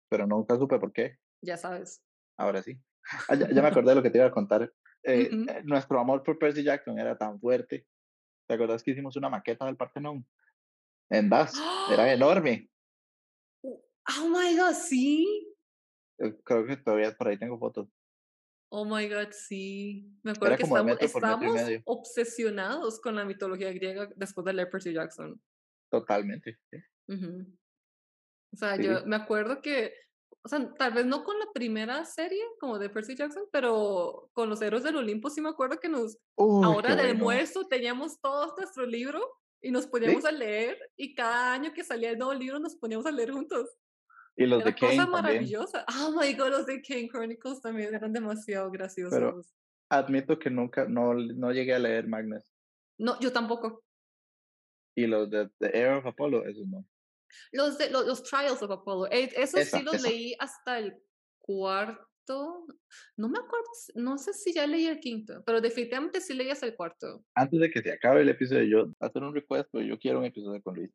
[0.09, 1.19] Pero nunca supe por qué.
[1.43, 2.03] Ya sabes.
[2.37, 2.79] Ahora sí.
[3.29, 4.73] Ah, ya, ya me acordé de lo que te iba a contar.
[5.03, 7.85] Eh, eh, nuestro amor por Percy Jackson era tan fuerte.
[8.47, 10.25] ¿Te acuerdas que hicimos una maqueta del Partenón?
[11.11, 11.55] En DAS.
[11.93, 12.71] Era enorme.
[13.65, 15.53] Oh my God, sí.
[16.19, 17.89] Eh, Creo que todavía por ahí tengo fotos.
[18.75, 20.11] Oh my God, sí.
[20.23, 24.71] Me acuerdo Era que estamos, metro metro obsesionados con la mitología griega después de leer
[24.71, 25.39] Percy Jackson.
[25.91, 26.59] Totalmente.
[26.71, 26.79] sí.
[27.09, 27.47] Ujú.
[28.55, 28.85] O sea, Sí.
[28.85, 29.93] yo me acuerdo que,
[30.43, 34.49] o sea, tal vez no con la primera serie como de Percy Jackson, pero con
[34.49, 37.11] los héroes del Olimpo sí me acuerdo que nos, Uy, a qué hora de bueno.
[37.19, 39.21] almuerzo teníamos todos nuestro libro
[39.61, 39.91] y nos Sí.
[39.91, 43.33] poníamos a leer y cada año que salía el nuevo libro nos poníamos a leer
[43.33, 43.69] juntos.
[44.37, 45.11] Y los de Era Kane también.
[45.11, 45.85] maravillosa.
[46.01, 49.55] Oh my God, los de Kane Chronicles también eran demasiado Pero graciosos.
[49.91, 52.45] admito que nunca, no, no llegué a leer Magnus.
[52.99, 53.85] No, yo tampoco.
[54.97, 56.87] Y los de The Air of Apollo, esos no.
[57.53, 60.09] Los, de, los, los Trials of Apollo, eh, esos sí Esa, los esa.
[60.09, 60.95] leí hasta el
[61.41, 62.67] cuarto.
[63.17, 63.67] No me acuerdo,
[63.97, 67.25] no sé si ya leí el quinto, pero definitivamente sí leí hasta el cuarto.
[67.35, 70.27] Antes de que se acabe el episodio, yo hacer un request, pero yo quiero un
[70.27, 70.91] episodio con Luis.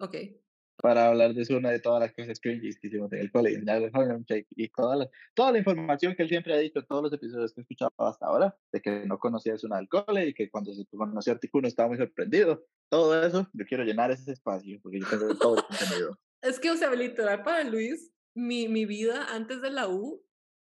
[0.00, 0.16] Ok.
[0.82, 3.68] Para hablar de una de todas las cosas cringy que hicimos en el cole, en
[3.68, 6.86] el Harlem Shake, y toda la, toda la información que él siempre ha dicho en
[6.86, 10.26] todos los episodios que he escuchado hasta ahora, de que no conocía una del cole
[10.26, 12.66] y que cuando se conoció Articuno estaba muy sorprendido.
[12.90, 16.18] Todo eso, yo quiero llenar ese espacio porque yo tengo todo el contenido.
[16.42, 20.24] Es que, o sea, literal para Luis, mi, mi vida antes de la U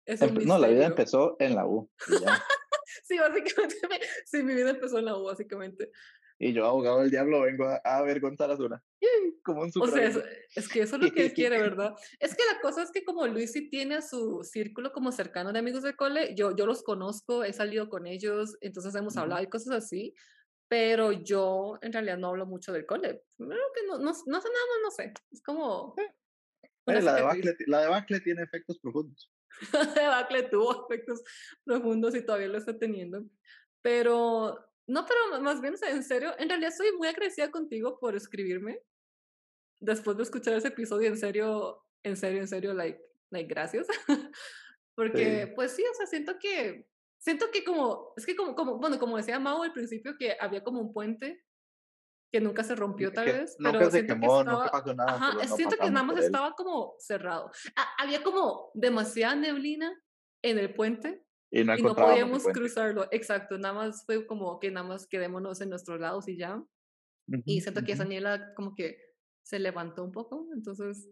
[0.04, 1.90] es un no, la vida empezó en la U.
[3.04, 5.90] Sí, básicamente, me- sí, mi vida empezó en la U, básicamente.
[6.44, 8.82] Y yo, abogado del diablo, vengo a, a avergonzar a Zuna.
[9.44, 10.20] Como un O sea, es,
[10.56, 11.94] es que eso es lo que él quiere, ¿verdad?
[12.18, 15.52] Es que la cosa es que como Luis sí tiene a su círculo como cercano
[15.52, 19.40] de amigos de cole, yo, yo los conozco, he salido con ellos, entonces hemos hablado
[19.40, 20.16] y cosas así,
[20.66, 23.22] pero yo en realidad no hablo mucho del cole.
[23.36, 25.12] Primero que no, no, no sé nada más, no sé.
[25.30, 25.94] Es como...
[25.96, 29.32] Eh, la, debacle, la debacle tiene efectos profundos.
[29.94, 31.22] debacle tuvo aspectos
[31.64, 33.24] profundos y todavía lo está teniendo.
[33.80, 37.98] Pero, no, pero más bien, o sea, en serio, en realidad estoy muy agradecida contigo
[37.98, 38.80] por escribirme.
[39.80, 43.86] Después de escuchar ese episodio, en serio, en serio, en serio, like, like gracias.
[44.94, 45.52] Porque, Sí.
[45.54, 46.86] pues sí, o sea, siento que,
[47.18, 50.62] siento que como, es que como, como, bueno, como decía Mau al principio, que había
[50.62, 51.42] como un puente
[52.32, 54.70] que nunca se rompió tal Que vez, nunca pero se siento que quemó, estaba, nunca
[54.70, 55.14] pasó nada.
[55.14, 57.50] Ajá, no siento que nada más estaba como cerrado.
[57.76, 59.92] Ah, había como demasiada neblina
[60.42, 63.08] en el puente Y no y no podíamos cruzarlo.
[63.12, 66.64] Exacto, nada más fue como que nada más quedémonos en nuestros lados y ya.
[67.44, 68.06] Y Ujú, siento que esa ujú.
[68.06, 68.98] niebla como que
[69.42, 71.08] se levantó un poco, entonces,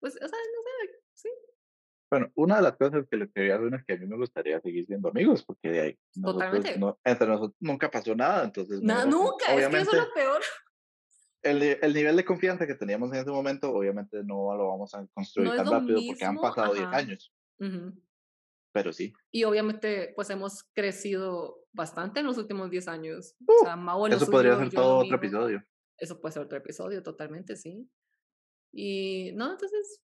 [0.00, 1.30] pues, o sea, no sé, sí,
[2.10, 4.60] Bueno, una de las cosas que les quería decir es que a mí me gustaría
[4.60, 6.70] seguir siendo amigos, porque de ahí totalmente.
[6.74, 10.12] no, entre nosotros nunca pasó nada, entonces Nada, como, nunca, es que eso es lo
[10.14, 10.42] peor.
[11.42, 15.06] el, el nivel de confianza que teníamos en ese momento, obviamente no lo vamos a
[15.36, 16.92] No construir es tan rápido porque han mismo, pasado 10 ajá.
[16.92, 18.02] años, ujú.
[18.72, 19.12] Pero sí.
[19.32, 23.34] Y obviamente, pues hemos crecido bastante en los últimos 10 años.
[23.46, 25.64] O Uh, sea, Mau eso podría ser todo otro episodio.
[25.98, 27.88] Eso puede ser otro episodio, totalmente, sí.
[28.72, 30.00] Y no, entonces,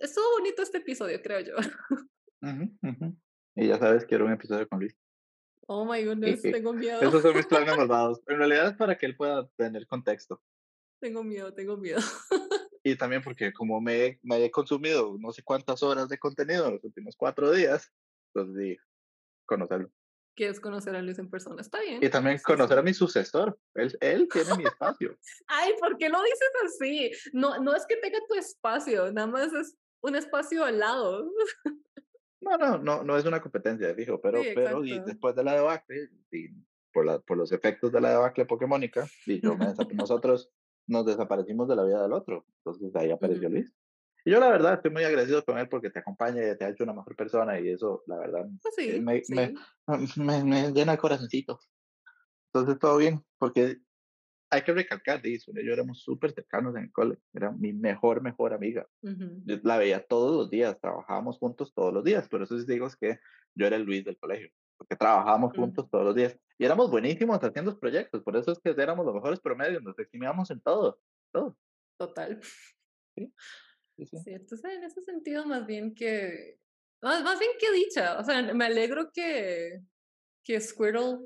[0.00, 1.54] estuvo bonito este episodio, creo yo.
[2.42, 3.16] Ujú, ujú.
[3.56, 4.96] Y ya sabes, quiero un episodio con Luis.
[5.66, 7.02] Oh my goodness, tengo miedo.
[7.02, 8.20] Esos son mis planes malvados.
[8.26, 10.40] En realidad es para que él pueda tener contexto.
[11.00, 12.00] Tengo miedo, tengo miedo.
[12.84, 16.74] Y también porque como me, me he consumido no sé cuántas horas de contenido en
[16.74, 17.92] los últimos cuatro días,
[19.46, 19.90] conocerlo.
[20.34, 22.02] Quieres conocer a Luis en persona, está bien.
[22.02, 23.58] Y también conocer a mi sucesor.
[23.74, 25.16] Él, él tiene mi espacio.
[25.48, 27.10] Ay, ¿por qué lo dices así?
[27.32, 31.28] No, no es que tenga tu espacio, nada más es un espacio al lado.
[32.40, 35.54] No, no, no, no es una competencia, fijo, pero, Sí, pero y después de la
[35.54, 36.50] debacle, y
[36.92, 40.50] por, la, por los efectos de la debacle pokémónica, y yo me nosotros
[40.86, 42.46] nos desaparecimos de la vida del otro.
[42.58, 43.48] Entonces ahí apareció.
[43.48, 43.72] Luis.
[44.24, 46.68] Y yo la verdad estoy muy agradecido con él porque te acompaña y te ha
[46.70, 49.54] hecho una mejor persona y eso, la verdad, Pues sí, me, me, sí.
[50.16, 51.58] me, me llena el corazoncito.
[52.52, 53.78] Entonces todo bien, porque
[54.50, 58.54] hay que recalcar, dice, yo éramos súper cercanos en el cole, era mi mejor, mejor
[58.54, 58.88] amiga.
[59.02, 59.42] Ujú.
[59.46, 62.86] Yo la veía todos los días, trabajábamos juntos todos los días, por eso sí digo
[62.86, 63.18] es que
[63.54, 66.90] yo era el Luis del colegio, porque trabajábamos Mm, juntos todos los días y éramos
[66.90, 70.60] buenísimos haciendo los proyectos, por eso es que éramos los mejores promedios, nos eximíamos en
[70.60, 71.00] todo,
[71.32, 71.58] todo.
[71.98, 72.40] Total.
[73.16, 73.32] Sí,
[73.98, 74.16] sí, sí.
[74.24, 76.58] Sí, entonces en ese sentido más bien que,
[77.02, 79.80] más, más bien que dicha, o sea, me alegro que,
[80.44, 81.18] que Squirtle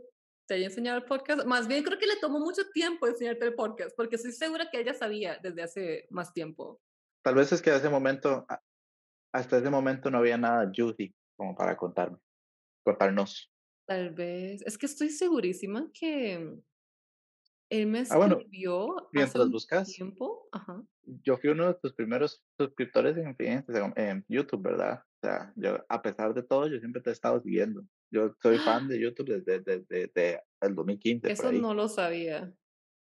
[0.46, 3.54] te haya enseñado el podcast, más bien creo que le tomó mucho tiempo enseñarte el
[3.54, 6.80] podcast, porque estoy segura que ella sabía desde hace más tiempo.
[7.22, 8.46] Tal vez es que ese momento,
[9.32, 12.18] hasta ese momento no había nada juicy como para contarme,
[12.84, 13.52] contarnos.
[13.86, 16.56] Tal vez, es que estoy segurísima que
[17.72, 20.82] él me Ah, bueno, escribió hace mientras un buscas, tiempo, ajá,
[21.24, 23.36] yo fui uno de tus primeros suscriptores en,
[23.96, 25.02] en, YouTube, ¿verdad?
[25.22, 27.84] O sea, yo, a pesar de todo, yo siempre te he estado siguiendo.
[28.10, 32.52] Yo soy fan de YouTube desde, desde, desde el 2015, por eso no lo sabía.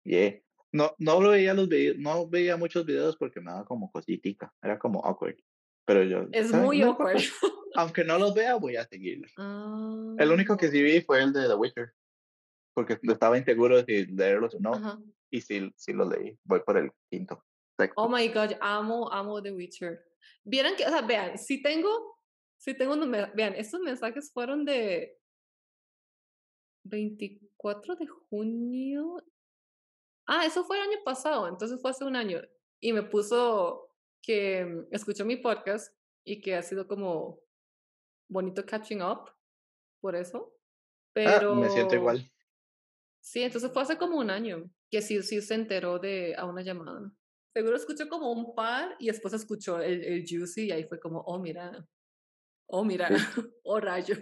[0.05, 0.41] Yeah.
[0.73, 4.53] No, no lo veía los videos, no veía muchos videos porque me daba como cositica,
[4.63, 5.37] era como awkward.
[5.85, 6.67] Pero yo, Es ¿saben?
[6.67, 7.21] muy No awkward.
[7.75, 9.33] Aunque no los vea, voy a seguirlos.
[9.39, 11.93] Ah, El único que sí vi fue el de The Witcher,
[12.75, 14.99] porque estaba inseguro de si leerlos o no, ajá.
[15.31, 16.39] y sí, sí los leí.
[16.45, 17.45] Voy por el quinto,
[17.77, 18.01] sexto.
[18.01, 20.05] Oh my god, amo, amo The Witcher.
[20.45, 22.19] Vieran que, o sea, vean, si tengo,
[22.57, 22.97] si tengo,
[23.35, 25.19] vean, estos mensajes fueron de
[26.85, 29.23] 24 de junio.
[30.27, 32.41] Ah, eso fue el año pasado, entonces fue hace un año.
[32.81, 33.89] Y me puso
[34.23, 35.95] que mm, escuchó mi podcast
[36.25, 37.41] y que ha sido como
[38.29, 39.31] bonito catching up
[40.01, 40.55] por eso.
[41.17, 42.32] Ah, me siento Pero igual.
[43.23, 46.63] Sí, entonces fue hace como un año que sí, sí se enteró de a una
[46.63, 47.11] llamada.
[47.55, 51.21] Seguro escuchó como un par y después escuchó el, el Juicy y ahí fue como,
[51.21, 51.87] oh, mira,
[52.67, 53.09] oh, mira,
[53.65, 54.21] oh, rayos.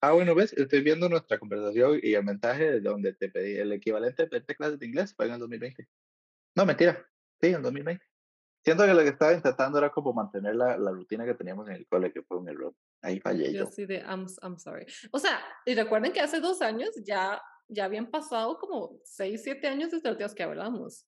[0.00, 3.72] Ah, bueno, ves, estoy viendo nuestra conversación y el mensaje de donde te pedí el
[3.72, 5.88] equivalente de pedirte clases de inglés fue en el 2020.
[6.56, 7.06] No, mentira.
[7.40, 8.04] Sí, en 2020.
[8.64, 11.76] Siento que lo que estaba intentando era como mantener la, la rutina que teníamos en
[11.76, 12.74] el cole, que fue un error.
[13.02, 13.66] Ahí fallé Yo yo.
[13.70, 14.86] sí de, I'm, I'm sorry.
[15.10, 19.66] O sea, y recuerden que hace dos años ya, ya habían pasado como seis, siete
[19.66, 21.06] años desde los días que hablamos.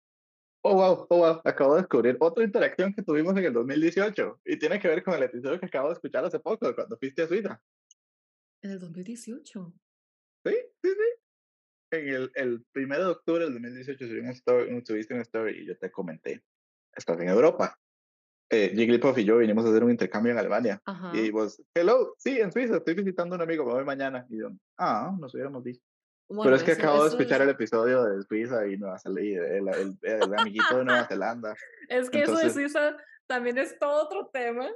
[0.64, 1.40] Oh, wow, oh, wow.
[1.44, 5.14] Acabo de descubrir otra interacción que tuvimos en el 2018 y tiene que ver con
[5.14, 7.60] el episodio que acabo de escuchar hace poco, cuando fuiste a Suiza.
[8.62, 9.74] En el 2018.
[10.44, 11.22] Sí, sí, sí.
[11.90, 15.66] En el, el 1 de octubre del 2018 subí un story, subiste un story y
[15.66, 16.42] yo te comenté,
[16.94, 17.76] estás en Europa.
[18.48, 20.80] Eh, Jigglypuff y yo vinimos a hacer un intercambio en Alemania.
[20.84, 21.10] Ajá.
[21.16, 24.26] Y vos, hello, sí, en Suiza, estoy visitando a un amigo, me voy mañana.
[24.30, 25.91] Y yo, ah, nos hubiéramos visto.
[26.32, 29.46] Bueno, Pero es que acabo de escuchar es, el episodio de Suiza y Nueva Zelanda,
[29.48, 31.54] el, el, el amiguito de Nueva Zelanda.
[31.88, 34.66] es que eso de entonces- Suiza también es todo otro tema.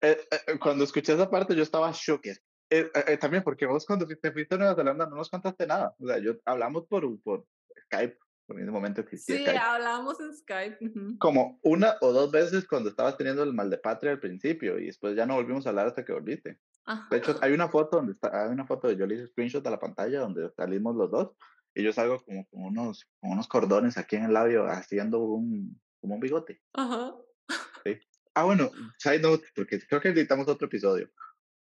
[0.00, 2.36] Eh, eh, cuando escuché esa parte yo estaba shocked.
[2.70, 5.66] Eh, eh, eh, también porque vos cuando fuiste, fuiste a Nueva Zelanda no nos contaste
[5.66, 5.94] nada.
[6.00, 7.44] O sea, yo hablamos por, por
[7.84, 9.58] Skype, por en ese momento existía Sí, Skype.
[9.58, 10.78] hablamos en Skype.
[11.18, 14.86] Como una o dos veces cuando estabas teniendo el mal de patria al principio y
[14.86, 16.58] después ya no volvimos a hablar hasta que volviste.
[16.84, 17.08] Ajá.
[17.10, 19.66] De hecho, hay una foto donde está, hay una foto de yo le hice screenshot
[19.66, 21.32] a la pantalla donde salimos los dos
[21.74, 25.80] y yo salgo como con unos, con unos cordones aquí en el labio haciendo un,
[26.00, 26.60] como un bigote.
[26.74, 27.14] Ajá.
[28.34, 31.10] Ah, bueno, side note, porque creo que editamos otro episodio.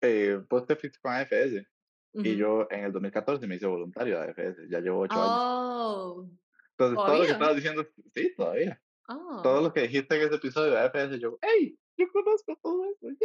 [0.00, 1.66] Eh, te fuiste con AFS
[2.14, 2.38] y ujú.
[2.38, 5.40] yo en el 2014 me hice voluntario de AFS, ya llevo ocho años.
[5.42, 6.28] Oh,
[6.72, 7.32] Entonces, todo lo que ¿Todavía?
[7.32, 8.82] estabas diciendo, sí, todavía.
[9.08, 12.84] Ah, Todo lo que dijiste en ese episodio de AFS, yo, hey, yo conozco todo
[12.84, 13.06] eso.
[13.06, 13.16] oye".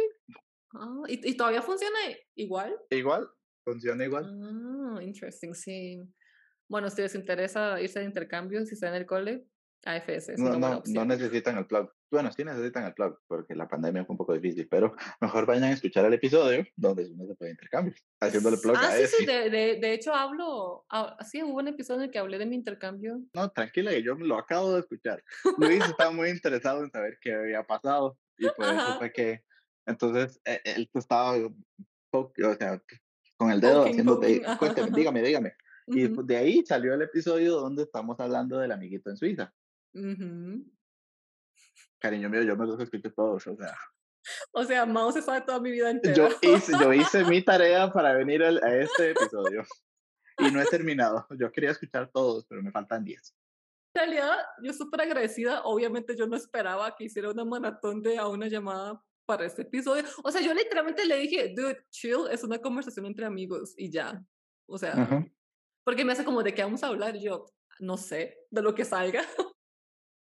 [0.74, 1.98] Ah, ¿y, y todavía funciona
[2.34, 2.76] igual?
[2.90, 3.28] Igual,
[3.64, 4.24] funciona igual.
[4.26, 6.00] Ah, interesting, sí.
[6.68, 9.46] Bueno, si les interesa irse de intercambio, si está en el cole,
[9.86, 11.90] AFS es No, una buena no, no necesitan el plug.
[12.10, 15.64] Bueno, sí necesitan el plug, porque la pandemia fue un poco difícil, pero mejor vayan
[15.64, 19.16] a escuchar el episodio donde uno se puede intercambio, haciéndole plug Ah, a sí, ese.
[19.18, 22.38] sí, de, de, de hecho hablo, ah, sí, hubo un episodio en el que hablé
[22.38, 23.20] de mi intercambio.
[23.34, 25.22] No, tranquila, que yo lo acabo de escuchar.
[25.58, 28.98] Luis estaba muy interesado en saber qué había pasado y por eso Ajá.
[29.00, 29.42] fue que,
[29.86, 32.82] entonces, eh, él estaba, o sea,
[33.36, 34.88] con el dedo cuéntame, ajá.
[34.96, 35.54] dígame, dígame.
[35.86, 39.52] Y Ujú, pues, de ahí salió el episodio donde estamos hablando del amiguito en Suiza.
[39.92, 40.64] ujú.
[41.98, 43.76] Cariño mío, yo me los escucho todos, o sea.
[44.52, 46.14] O sea, Mao se sabe toda mi vida entera.
[46.14, 49.62] Yo hice, yo hice mi tarea para venir al- a este episodio
[50.38, 51.26] y no he terminado.
[51.38, 53.34] Yo quería escuchar todos, pero me faltan 10.
[53.94, 55.62] En realidad, yo súper agradecida.
[55.64, 60.04] Obviamente, yo no esperaba que hiciera una maratón de a una llamada para este episodio.
[60.22, 64.22] O sea, yo literalmente le dije, dude, chill, es una conversación entre amigos y ya.
[64.66, 65.26] O sea, Ajá.
[65.84, 67.16] porque me hace como de qué vamos a hablar.
[67.16, 67.46] Y yo,
[67.80, 69.22] no sé, de lo que salga.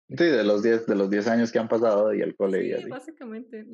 [0.09, 2.67] Sí, de los 10 de los 10 años que han pasado y el cole y
[2.67, 2.89] Sí, así.
[2.89, 3.67] básicamente.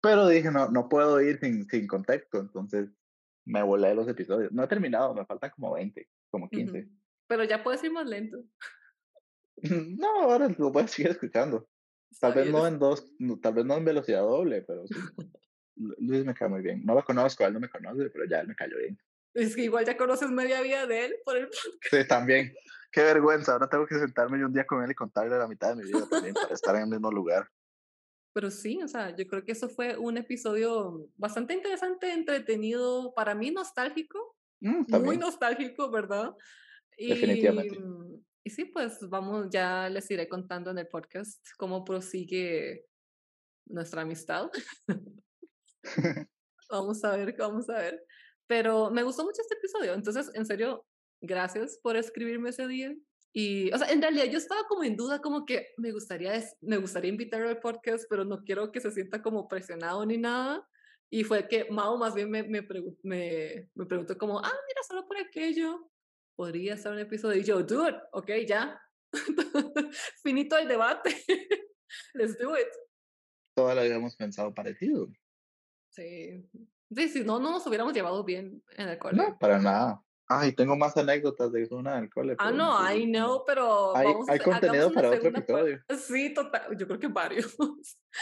[0.00, 2.88] Pero dije, no, no puedo ir sin, sin contexto, entonces
[3.44, 4.52] me volé los episodios.
[4.52, 6.78] No he terminado, me faltan como 20, como 15.
[6.78, 6.88] Ujú.
[7.26, 8.38] Pero ya puedes ir más lento.
[9.98, 11.68] No, ahora lo voy a seguir escuchando.
[12.20, 14.94] Tal vez no en dos, no, tal vez no en velocidad doble, pero sí.
[15.76, 16.84] Lu- Luis me cae muy bien.
[16.84, 18.98] No lo conozco, él no me conoce, pero ya él me cayó bien.
[19.34, 21.48] Es que igual ya conoces media vida de él por el
[21.90, 22.54] Sí, también.
[22.90, 23.52] Qué vergüenza.
[23.52, 25.90] Ahora tengo que sentarme yo un día con él y contarle la mitad de mi
[25.90, 27.48] vida también para estar en el mismo lugar.
[28.34, 33.34] Pero sí, o sea, yo creo que eso fue un episodio bastante interesante, entretenido, para
[33.34, 36.34] mí nostálgico, Mm, muy nostálgico, ¿verdad?
[36.96, 37.80] Y, definitivamente.
[38.44, 42.86] Y sí, pues vamos, ya les iré contando en el podcast cómo prosigue
[43.66, 44.50] nuestra amistad.
[46.70, 48.02] Vamos a ver, vamos a ver.
[48.46, 50.86] Pero me gustó mucho este episodio, entonces, en serio,
[51.20, 52.94] gracias por escribirme ese día.
[53.34, 56.76] Y, o sea, en realidad yo estaba como en duda, como que me gustaría, me
[56.78, 60.66] gustaría invitarlo al podcast, pero no quiero que se sienta como presionado ni nada.
[61.10, 62.66] Y fue que Mao más bien me, me,
[63.02, 65.91] me, me preguntó como, ah, mira, solo por aquello,
[66.36, 67.40] podría ser un episodio.
[67.40, 68.80] Y yo, dude, ok, ya.
[70.22, 71.14] Finito el debate.
[72.14, 72.68] Let's do it.
[73.56, 75.08] La vida hemos pensado parecido.
[75.90, 76.48] Sí.
[76.94, 79.16] Sí, sí, no, no nos hubiéramos llevado bien en el cole.
[79.16, 80.02] No, para nada.
[80.28, 82.34] Ay, tengo más anécdotas de una del cole.
[82.38, 85.38] Ah, no, I necesito- know, pero Hay, vamos hay contenido para otro parte.
[85.52, 87.54] episodio, Sí, total, yo creo que varios.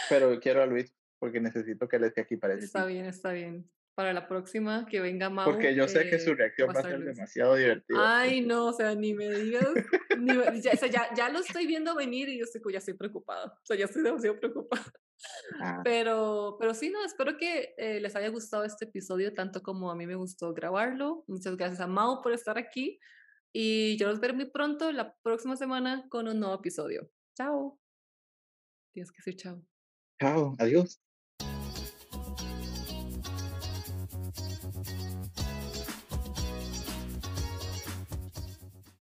[0.09, 3.69] pero quiero a Luis porque necesito que él esté aquí para Está bien, está bien.
[3.93, 5.43] Para la próxima que venga Mau.
[5.45, 7.15] Porque yo sé que su eh, reacción va a ser Luis.
[7.15, 8.19] demasiado divertida.
[8.21, 9.67] Ay, no, o sea, ni me digas.
[10.17, 12.79] ni me- ya, o sea, ya, ya lo estoy viendo venir y yo estoy, ya
[12.79, 13.47] estoy preocupada.
[13.47, 14.85] O sea, ya estoy demasiado preocupada.
[15.61, 19.91] Ah, Pero, pero sí, no, espero que eh, les haya gustado este episodio tanto como
[19.91, 21.23] a mí me gustó grabarlo.
[21.27, 22.97] Muchas gracias a Mau por estar aquí.
[23.53, 27.11] Y yo los veré muy pronto la próxima semana con un nuevo episodio.
[27.37, 27.77] Chao.
[28.93, 29.61] Tienes que decir chao.
[30.19, 31.01] chao, adiós.